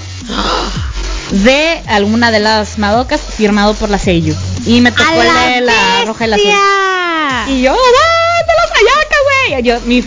[1.31, 4.35] de alguna de las Madocas firmado por la Seiyu.
[4.67, 6.47] Y me tocó ¡A el la de la roja y la azul.
[6.47, 7.45] bestia!
[7.49, 9.17] Y yo, ¡ah, de la Sayaka,
[9.49, 9.63] güey!
[9.63, 10.05] Yo, mi,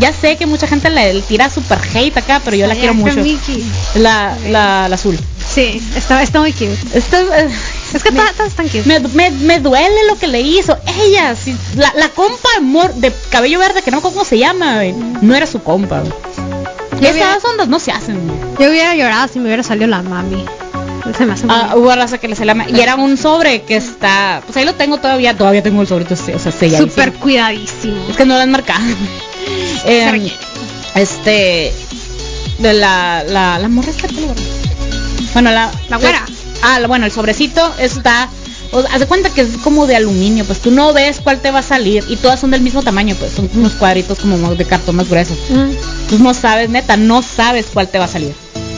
[0.00, 3.14] ya sé que mucha gente le, tira super hate acá, pero yo la quiero mucho.
[3.94, 5.18] La, la, la azul.
[5.48, 6.76] Sí, está, está muy cute.
[6.94, 7.48] Eh,
[7.94, 8.82] Es que me- todas están cute.
[8.84, 10.76] me, me, me duele lo que le hizo.
[11.00, 14.38] Ella, sí, la, la compa amor de cabello verde, que no me acuerdo cómo se
[14.38, 14.80] llama,
[15.22, 16.02] no era su compa.
[16.98, 18.20] hubiera- Esas ondas no se hacen.
[18.58, 20.44] Yo hubiera llorado si me hubiera salido la mami.
[21.16, 23.76] Se me hace Ah, hubo raza que le salió ma- y era un sobre que
[23.76, 26.88] está, pues ahí lo tengo todavía, todavía tengo el sobre, o sea, selladísimo.
[26.90, 27.96] súper cuidadísimo.
[28.10, 28.82] Es que no lo han marcado.
[29.84, 30.32] Eh,
[30.94, 31.72] este
[32.58, 34.08] de la la la morra está.
[35.32, 36.24] Bueno, la La güera.
[36.62, 38.28] Ah, bueno, el sobrecito está
[38.72, 41.50] o- haz de cuenta que es como de aluminio, pues tú no ves cuál te
[41.50, 44.64] va a salir y todas son del mismo tamaño, pues son unos cuadritos como de
[44.64, 45.38] cartón más gruesos.
[45.50, 45.70] Mm.
[46.08, 48.34] Tú no sabes, neta, no sabes cuál te va a salir.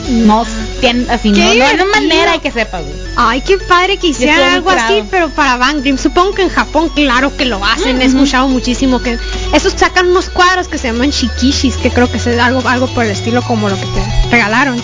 [0.09, 0.45] No,
[0.81, 1.37] tien- así, no,
[1.77, 2.93] no, manera de que güey.
[3.15, 5.97] Ay, qué padre que hicieran algo así, pero para Bang Dream.
[5.97, 8.01] Supongo que en Japón, claro que lo hacen.
[8.01, 8.15] He Ujú.
[8.17, 9.17] escuchado muchísimo que
[9.53, 13.03] esos sacan unos cuadros que se llaman shikishis, que creo que es algo, algo por
[13.05, 14.81] el estilo como lo que te regalaron.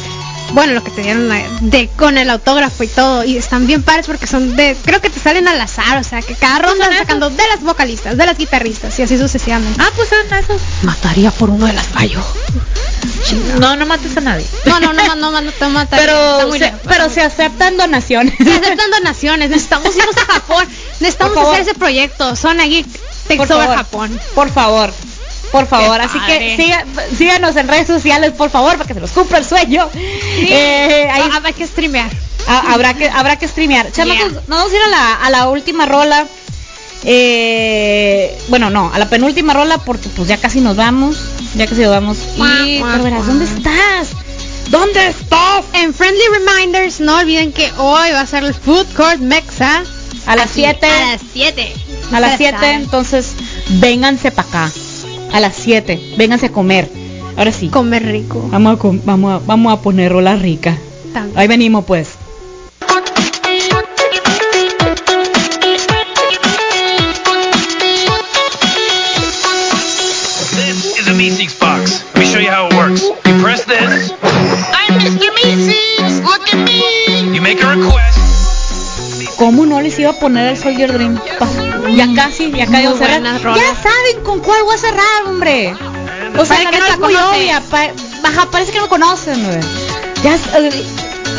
[0.56, 1.30] Bueno, lo que te dieron
[1.60, 3.26] de con el autógrafo y todo.
[3.26, 6.22] Y están bien padres porque son de, creo que te salen al azar, o sea,
[6.22, 9.78] que cada ronda son van sacando de las vocalistas, de las guitarristas y así sucesivamente.
[9.84, 10.62] Ah, pues son esos.
[10.84, 12.24] Mataría por uno de las fallo.
[13.60, 14.46] No, no mates a nadie.
[14.66, 16.06] No, no, no, no, no, no te mataría.
[16.06, 18.34] Pero pero se aceptan donaciones.
[18.38, 20.66] Se aceptan donaciones, necesitamos irnos a Japón,
[21.02, 22.34] necesitamos hacer ese proyecto,
[23.28, 24.20] Takes por over favor, Japón.
[24.36, 24.94] Por favor.
[25.56, 26.86] Por favor, así que siga-
[27.18, 29.88] síganos en redes sociales, por favor, para que se nos cumpla el sueño.
[29.96, 32.10] Eh, ahí Ah, hay que streamear.
[32.48, 33.92] ha- habrá que habrá que streamear.
[33.92, 34.42] Chamacos, Yeah.
[34.42, 36.26] nos vamos a ir a la, a la última rola.
[37.04, 41.18] Eh, bueno, no, a la penúltima rola porque pues ya casi nos vamos,
[41.56, 42.18] ya casi nos vamos.
[42.36, 43.24] Y verás, guau.
[43.26, 44.08] ¿dónde estás?
[44.70, 45.66] ¿Dónde estás?
[45.74, 49.84] En Friendly Reminders, no olviden que hoy va a ser el Food Court Mexa.
[50.26, 50.88] A las Aquí, 7.
[50.88, 51.74] A las 7.
[52.12, 53.34] A las 7, entonces
[53.70, 54.72] vénganse para acá.
[55.34, 56.90] A las 7, vénganse a comer.
[57.38, 57.68] Ahora sí.
[57.70, 58.48] Comer rico.
[58.52, 60.78] Vamos a, com- vamos a, vamos a poner rola rica.
[61.14, 61.38] También.
[61.38, 62.10] Ahí venimos pues.
[70.56, 72.04] This is a Meeseeks box.
[72.14, 73.02] Let me show you how it works.
[73.04, 74.12] You press this.
[74.22, 75.28] I'm Mr.
[75.38, 76.24] Meeseeks.
[76.24, 77.34] Look at me.
[77.36, 78.15] You make a request.
[79.46, 81.20] ¿Cómo no les iba a poner el Soldier Dream?
[81.38, 81.48] Pa-
[81.96, 82.82] Ya casi, ya casi.
[82.84, 85.76] Ya saben con cuál voy a cerrar, hombre.
[86.36, 87.62] O sea, la que no es muy obvia.
[87.70, 87.92] pa-
[88.28, 89.60] Ajá, parece que no conocen, güey.
[90.24, 90.84] Ya, eh,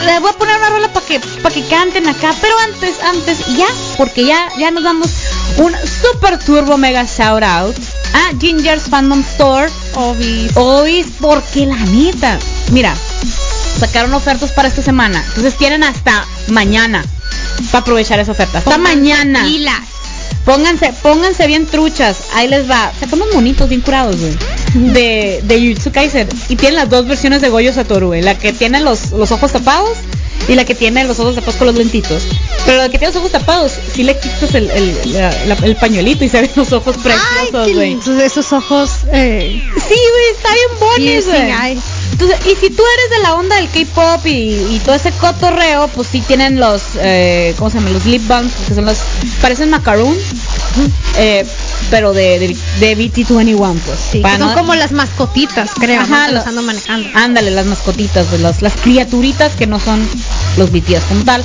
[0.05, 2.33] les voy a poner una rola para que, para que canten acá.
[2.41, 5.09] Pero antes, antes, ya, porque ya, ya nos damos
[5.57, 7.75] un super turbo mega shout out
[8.15, 9.69] a Ginger's Fandom Store.
[9.97, 10.53] Obis.
[10.57, 12.39] Hoy porque la neta,
[12.71, 12.95] mira,
[13.81, 15.25] sacaron ofertas para esta semana.
[15.31, 17.05] Entonces tienen hasta mañana
[17.71, 18.59] para aprovechar esa oferta.
[18.59, 19.43] Hasta mañana.
[19.45, 19.81] Pilas.
[20.45, 22.19] Pónganse, pónganse bien truchas.
[22.35, 22.93] Ahí les va.
[23.01, 24.37] Sacamos monitos bien curados, güey.
[24.93, 26.29] De, de Jujutsu Kaisen.
[26.49, 28.23] Y tienen las dos versiones de Goyo Satoru, güey.
[28.23, 29.99] La que tiene los, los ojos tapados
[30.49, 32.23] y la que tiene los ojos tapados con los lentitos.
[32.65, 35.75] Pero la que tiene los ojos tapados, si le quitas el, el, la- la- el
[35.77, 37.99] pañuelito y se ven los ojos preciosos, güey.
[38.25, 38.91] esos ojos.
[39.13, 41.53] Eh, Sí, güey, está bien piercing güey.
[42.13, 45.89] Entonces, y si tú eres de la onda del K-pop y, y todo ese cotorreo,
[45.89, 47.93] pues sí tienen los, eh, ¿cómo se llaman?
[47.93, 48.99] Los lip balms, que son los,
[49.43, 50.19] parecen macaroons,
[51.19, 51.45] eh,
[51.91, 53.99] pero de, de, de BT21, pues.
[54.13, 56.01] Sí, para que son no- como las mascotitas, creo.
[56.01, 56.27] Ajá, ¿no?
[56.29, 57.09] que los lo- ando manejando.
[57.15, 60.07] Ándale, las mascotitas, de los- las criaturitas que no son
[60.57, 61.45] los BTS como tal.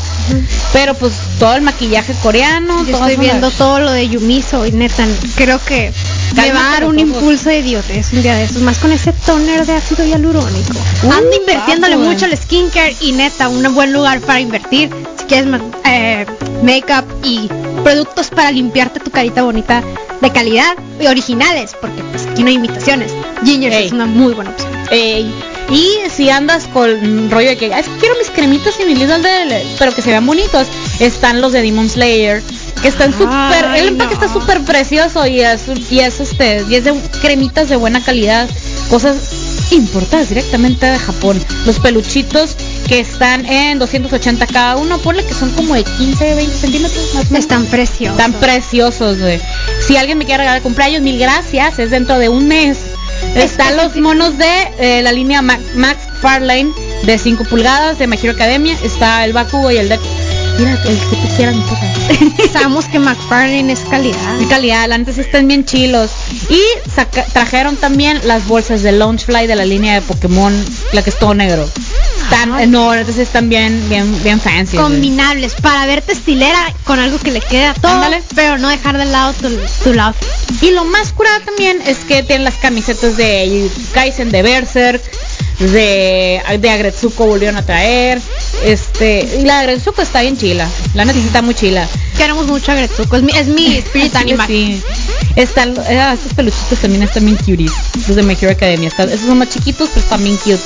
[0.73, 5.05] Pero pues todo el maquillaje coreano, Yo estoy viendo todo lo de Yumiso y neta,
[5.35, 5.91] creo que
[6.35, 9.11] me va a dar un impulso de idiotez un día de esos, más con ese
[9.13, 10.73] toner de ácido hialurónico.
[11.03, 14.89] Uh, Ando invirtiéndole mucho al skincare y neta, un buen lugar para invertir.
[15.17, 15.47] Si quieres
[15.85, 16.25] eh,
[16.63, 17.49] make-up y
[17.83, 19.83] productos para limpiarte tu carita bonita
[20.21, 23.11] de calidad y originales, porque pues aquí no hay imitaciones.
[23.43, 24.71] Ginger es una muy buena opción.
[24.91, 25.33] Ey,
[25.71, 28.99] Y si andas con rollo de que "Ay, es que quiero mis cremitas y mis
[28.99, 30.67] lisos de pero que se vean bonitos,
[30.99, 32.43] están los de Demon Slayer,
[32.81, 34.21] que están súper, el empaque no.
[34.21, 38.49] está súper precioso y es, y es este, y es de cremitas de buena calidad,
[38.89, 39.17] cosas
[39.71, 41.41] importadas directamente de Japón.
[41.65, 42.55] Los peluchitos
[42.87, 47.23] que están en 280 cada uno, ponle que son como de 15, 20 centímetros más
[47.25, 47.39] o menos.
[47.39, 48.17] Están preciosos.
[48.19, 49.39] Están preciosos, güey.
[49.85, 51.79] Si alguien me quiere regalar de cumpleaños, mil gracias.
[51.79, 52.77] Es dentro de un mes.
[53.35, 54.49] Están los monos de
[54.79, 56.69] eh, la línea Ma- Max Farlane
[57.03, 58.75] de 5 pulgadas de My Hero Academia.
[58.83, 60.03] Está el Bakugo y el Deku.
[60.61, 61.15] Mira, el que
[61.55, 62.51] mi cosa.
[62.53, 64.37] Sabemos que McFarlane es calidad.
[64.37, 66.11] De calidad, sí están bien chilos.
[66.49, 66.61] Y
[66.95, 70.53] saca- trajeron también las bolsas de Launchfly de la línea de Pokémon,
[70.93, 71.67] la que es todo negro.
[72.23, 72.67] Están, Ay.
[72.67, 74.77] no, entonces están bien, bien, bien fancy.
[74.77, 78.21] Combinables para verte estilera con algo que le quede a todo, Ándale.
[78.35, 79.49] pero no dejar de lado tu,
[79.83, 80.13] tu lado.
[80.61, 85.01] Y lo más curada también es que tienen las camisetas de Kaisen de Berserk,
[85.69, 88.19] de, de Agretsuko volvieron a traer.
[88.63, 90.67] Este, y la de Agretsuko está bien chila.
[90.93, 91.87] La neta está muy chila.
[92.17, 94.47] Queremos mucho a es mi, es mi spirit animal.
[94.47, 94.81] sí.
[95.35, 97.71] Están, eh, estos peluchitos también están bien cuties.
[98.07, 98.89] Los de My Hero Academia.
[98.89, 100.59] Están- esos son más chiquitos, pero están bien cute.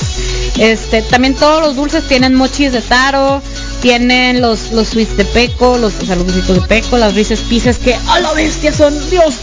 [0.58, 3.42] Este, también todos los dulces tienen mochis de taro.
[3.82, 7.42] Tienen los, los sweets de peco, los, o sea, los dulcitos de peco, las Reese's
[7.42, 9.36] Pieces que a la bestia son, Dios.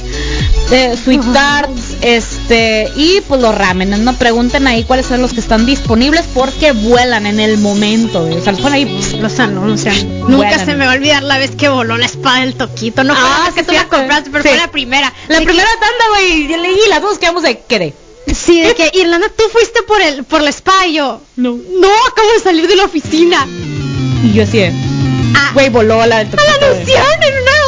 [0.70, 5.40] Eh, sweet tarts, este, y pues los ramen, no pregunten ahí cuáles son los que
[5.40, 8.38] están disponibles porque vuelan en el momento, güey.
[8.38, 9.95] o sea, ahí, pss, Los anuncian.
[10.20, 10.64] Nunca Vuelan.
[10.64, 13.05] se me va a olvidar la vez que voló la espada del toquito.
[13.05, 14.49] No Ah, la que tú la compraste, pero Sí.
[14.49, 15.12] fue la primera.
[15.28, 17.95] la De primera tanda, güey, y leí las dos quedamos de quedé.
[18.26, 21.20] que- sí, de que Irlanda, tú fuiste por el por la espada y yo.
[21.36, 21.51] No.
[21.53, 23.47] No, acabo de salir de la oficina.
[24.24, 24.72] Y yo así de,
[25.34, 26.72] Ah, güey, voló la del la toquito, güey.
[26.72, 27.61] anunciaron en una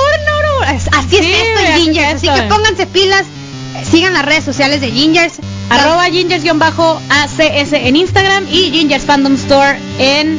[1.00, 2.14] Es- Así Sí, es esto en Gingers.
[2.16, 3.24] Así que pónganse pilas.
[3.90, 5.34] Sigan las redes sociales de Gingers.
[5.70, 10.38] Arroba gingers-acs en Instagram y Gingers Fandom Store en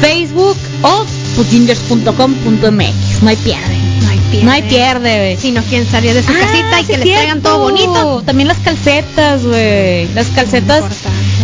[0.00, 1.04] Facebook o
[1.36, 3.22] pues gingers.com.mx.
[3.22, 3.76] No hay pierde.
[4.02, 4.44] No hay pierde.
[4.44, 5.36] No hay pierde, güey.
[5.36, 7.58] Si no quieren salir de su Ah, casita y sí que es les traigan todo
[7.60, 8.22] bonito.
[8.26, 10.08] También las calcetas, güey.
[10.14, 10.84] Las calcetas.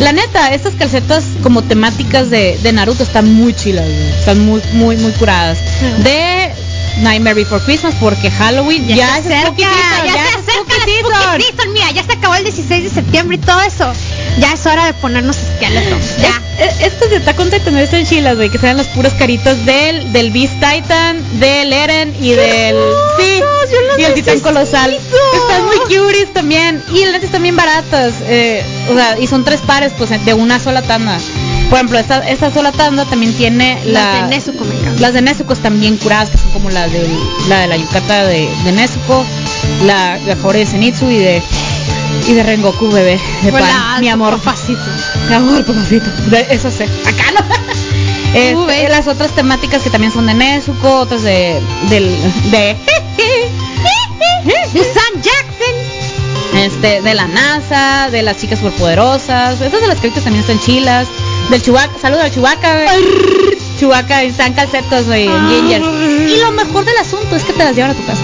[0.01, 4.09] La neta, estas calcetas como temáticas de, de Naruto están muy chilas, güey.
[4.19, 5.59] Están muy, muy, muy curadas.
[5.59, 6.03] Sí.
[6.03, 6.53] De
[7.01, 10.37] Nightmare Before Christmas porque Halloween ya, Ya, es se acerca, Spooky Season, ya, se es
[10.37, 11.13] acerca Spooky la Season.
[11.23, 11.73] Spooky Season.
[11.73, 13.93] Mira, ya se acabó el 16 de septiembre y todo eso.
[14.39, 16.17] Ya es hora de ponernos esqueletos.
[16.21, 16.41] Ya.
[16.59, 19.65] Es- es- Estos de Attack on Titan están chilas, güey, que sean las puras caritas
[19.65, 22.77] del, del Beast Titan, del Eren y del...
[23.19, 23.43] Sí,
[23.99, 24.43] y el Titán necesito.
[24.43, 24.93] Colosal.
[24.95, 26.83] Están muy cuties también.
[26.93, 28.13] Y las bien baratas.
[28.25, 31.19] eh, o sea, y son tres pares, pues, de una sola tanda.
[31.71, 33.93] Por ejemplo, esta, esta sola tanda también tiene la...
[33.93, 35.01] Las de Nezuko me encantan.
[35.01, 37.09] Las de Nezuko están bien curadas, que son como la de
[37.49, 39.25] la, de la Yukata de, de Nezuko,
[39.87, 41.43] la, la de Zenitsu y de...
[42.29, 43.19] Y de Rengoku, bebé.
[43.43, 44.37] De pan, mi amor.
[44.41, 44.81] papacito.
[45.29, 46.11] Mi amor, papacito.
[46.27, 46.85] De- Eso sé.
[46.85, 47.41] Acá no.
[48.33, 52.05] Este, las otras temáticas que también son de Nezuko, otras de del
[52.53, 52.77] de
[54.73, 56.57] Busan Jackson.
[56.57, 59.61] este de la NASA, de las chicas superpoderosas.
[59.61, 61.09] Estas de las caritas también están chilas.
[61.51, 62.87] Del Chewbacca, saludos al Chewbacca, güey.
[63.79, 65.83] Chewbacca están calcetas, güey, en Ginger.
[66.29, 68.23] Y lo mejor del asunto es que te las llevan a tu casa.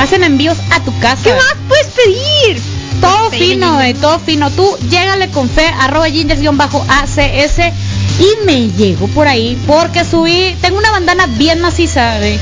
[0.00, 1.22] Hacen envíos a tu casa.
[1.24, 2.60] ¿Qué más puedes pedir?
[3.00, 4.50] Todo fino, güey, todo fino.
[4.50, 7.72] Tú llégale con fe, arroba gingers-acs
[8.18, 12.38] y me llegó por ahí porque subí, tengo una bandana bien maciza güey,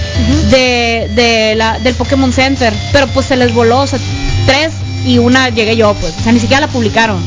[0.50, 4.00] de, de la, del Pokémon Center, pero pues se les voló, o sea,
[4.46, 4.72] tres
[5.06, 7.22] y una llegué yo, pues, o sea, ni siquiera la publicaron.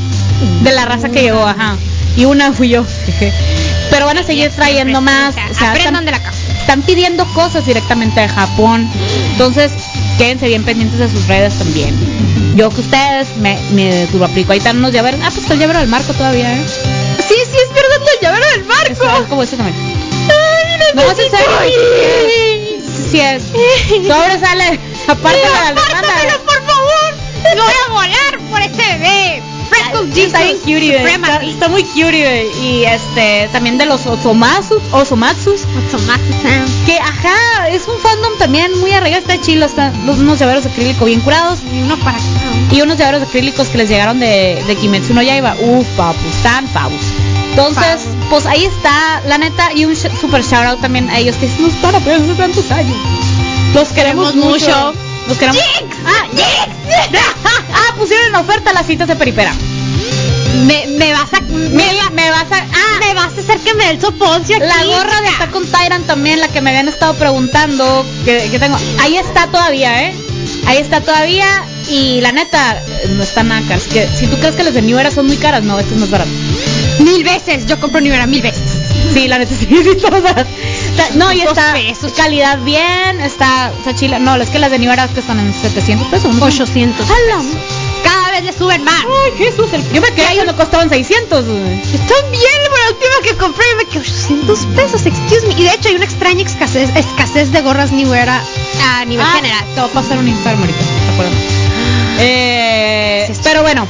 [0.63, 1.77] De la raza que llegó, ajá.
[2.15, 2.85] Y una fui yo.
[3.89, 5.31] Pero van a seguir trayendo más.
[5.31, 6.37] O sea, aprendan están- de la casa.
[6.59, 8.89] están pidiendo cosas directamente de Japón.
[9.31, 9.71] Entonces,
[10.17, 11.95] quédense bien pendientes de sus redes también.
[12.55, 14.51] Yo que ustedes me, me turbaplico.
[14.51, 15.19] Ahí están unos llaveros.
[15.23, 16.65] Ah, pues está el llavero del marco todavía, ¿eh?
[17.27, 19.21] Sí, sí, es verdad, el llavero del Eso, barco.
[19.23, 19.77] es como este también.
[19.79, 21.01] Ay, No.
[23.11, 23.43] Sí es.
[24.07, 24.79] Sobre sale.
[25.07, 26.37] Aparte de la demanda.
[26.45, 27.13] Por favor.
[27.55, 29.41] No voy a volar por ese bebé.
[30.25, 31.03] Está bien cutie.
[31.49, 32.51] Está, muy cutie.
[32.61, 36.35] Y este, también de los Osomatsus, Osomatsus, Automatic
[36.85, 40.69] que ajá, es un fandom también muy arreglado, está chilo, están los, unos llaveros de
[40.71, 42.17] acrílico bien curados Y uno para
[42.71, 45.55] y unos llaveros acrílicos que les llegaron de, de Kimetsu no Yaiba.
[45.61, 47.01] Uf, papus, tan pavos.
[47.51, 51.35] Entonces, pues ahí está, la neta, y un sh- super shout out también a ellos
[51.35, 52.95] que nos están apoyando hace tantos años.
[53.73, 54.65] Los queremos Queremos mucho.
[54.67, 54.93] mucho.
[55.27, 55.61] Los queremos.
[56.05, 56.25] Ah,
[57.73, 59.53] ah, pusieron en oferta las citas de Peripera.
[60.65, 61.69] Me, me vas a me,
[62.11, 62.57] Me, vas a.
[62.57, 64.65] Ah, me vas a hacer que me dé el soponcio aquí.
[64.65, 68.59] La gorra de Attack on Tyrant también, la que me habían estado preguntando, que, que
[68.59, 68.77] tengo.
[68.99, 70.15] Ahí está todavía, ¿eh?
[70.65, 73.75] Ahí está todavía y la neta, no está nada cara.
[73.75, 75.93] Así que si tú crees que las de New Era son muy caras, no, este
[75.93, 76.29] es más barato.
[76.99, 78.61] Mil veces, yo compro Nivera mil veces.
[79.13, 79.75] Sí, la necesito
[80.95, 81.15] todas.
[81.15, 82.11] No, y está pesos.
[82.13, 84.19] calidad bien, está, está chila.
[84.19, 86.33] No, es que las de Nivera que están en 700 pesos.
[86.35, 86.45] ¿no?
[86.45, 87.05] 800.
[87.09, 87.41] ¡Hala!
[88.03, 89.03] Cada vez le suben más.
[89.05, 91.45] Ay, Jesús, el- yo me quedé cuando costaban 600.
[91.45, 91.81] güey.
[91.81, 95.53] Están bien, la última que compré me quedó 800 pesos, excuse me.
[95.53, 98.41] Y de hecho hay una extraña escasez, escasez de gorras New Era
[98.97, 99.63] a nivel Ah, general.
[99.75, 101.33] Te voy a pasar un Instagram ahorita, ¿te acuerdas?
[102.19, 103.87] Eh, Sí, pero bueno,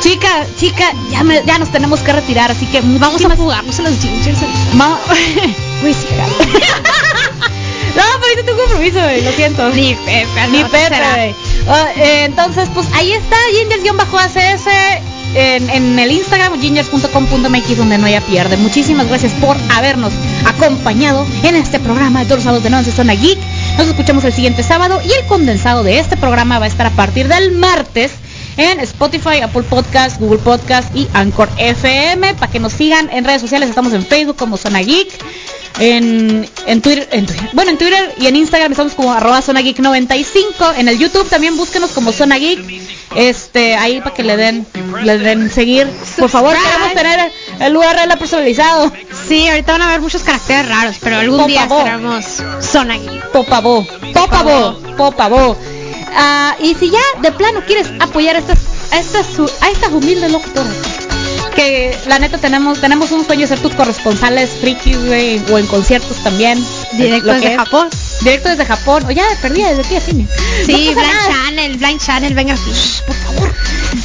[0.00, 3.82] chica, chica, ya, me- ya nos tenemos que retirar, así que Vamos a jugarnos a
[3.82, 4.38] los gingers.
[5.82, 6.06] Uy, sí,
[7.96, 9.70] no, pero ahorita tengo compromiso, güey, lo siento.
[9.70, 11.34] Ni Pepe, Ni no, Pepe, güey.
[11.68, 14.66] Ah, eh, entonces, pues ahí está, gingers-acs
[15.34, 18.56] en, en el Instagram, gingers.com.mx, donde no haya pierde.
[18.56, 20.12] Muchísimas gracias por habernos
[20.46, 23.38] acompañado en este programa de todos los sábados de noche Zona Geek.
[23.76, 26.90] Nos escuchamos el siguiente sábado y el condensado de este programa va a estar a
[26.90, 28.12] partir del martes
[28.56, 32.34] en Spotify, Apple Podcast, Google Podcast y Anchor FM.
[32.34, 35.08] Para que nos sigan en redes sociales, estamos en Facebook como Zona Geek.
[35.80, 39.60] En, en, Twitter, en Twitter- bueno, en Twitter y en Instagram estamos como arroba Zona
[39.60, 40.72] Geek 95.
[40.76, 42.58] En el YouTube también búsquenos como Zona Geek.
[43.14, 44.66] Este, ahí para que le den,
[45.02, 45.88] le den seguir.
[46.18, 48.92] Por favor, queremos tener el URL personalizado.
[49.28, 52.24] Sí, ahorita van a haber muchos caracteres raros, pero algún día seremos
[52.60, 53.30] Zona Geek.
[53.30, 55.56] Popabo, popabo, popabo.
[56.14, 58.58] Ah, y si ya de plano quieres apoyar a estas,
[58.90, 59.26] a estas,
[59.62, 60.74] a estas humildes locutoras,
[61.50, 65.66] que la neta tenemos, tenemos un sueño de ser tus corresponsales frikis, güey, o en
[65.66, 66.62] conciertos también.
[66.92, 67.56] Directo desde.
[67.56, 67.88] Japón.
[68.20, 70.28] Directo desde Japón, o ya perdí desde aquí a cine.
[70.64, 71.26] Sí, No Blind nada.
[71.26, 72.54] Channel, Blind Channel, venga
[73.06, 73.54] por favor.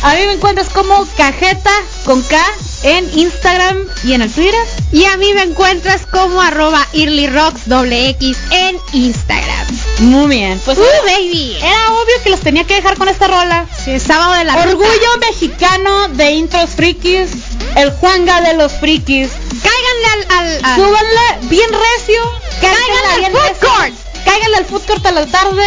[0.04, 1.72] A mí me encuentras como cajeta
[2.06, 2.38] con K
[2.84, 4.54] en Instagram y en el Twitter.
[4.92, 9.68] Y a mí me encuentras como arroba earlyrocks doble X en Instagram.
[10.00, 11.56] Muy bien, pues ¡Uh, baby!
[11.62, 13.66] era obvio que los tenía que dejar con esta rola.
[13.84, 17.30] Sí, sábado de la Orgullo mexicano de intros frikis,
[17.76, 19.30] el Juanga de los frikis.
[19.64, 20.38] Cáiganle al...
[20.38, 22.22] al, al- Súbanle bien recio,
[22.62, 23.68] Cáiganle al bien food recio.
[23.70, 23.94] court.
[24.26, 25.64] Cáiganle al food court a la tarde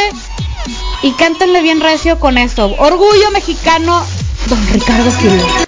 [1.03, 2.75] y cántenle bien recio con esto.
[2.79, 4.05] Orgullo mexicano,
[4.49, 5.47] don Ricardo Silva.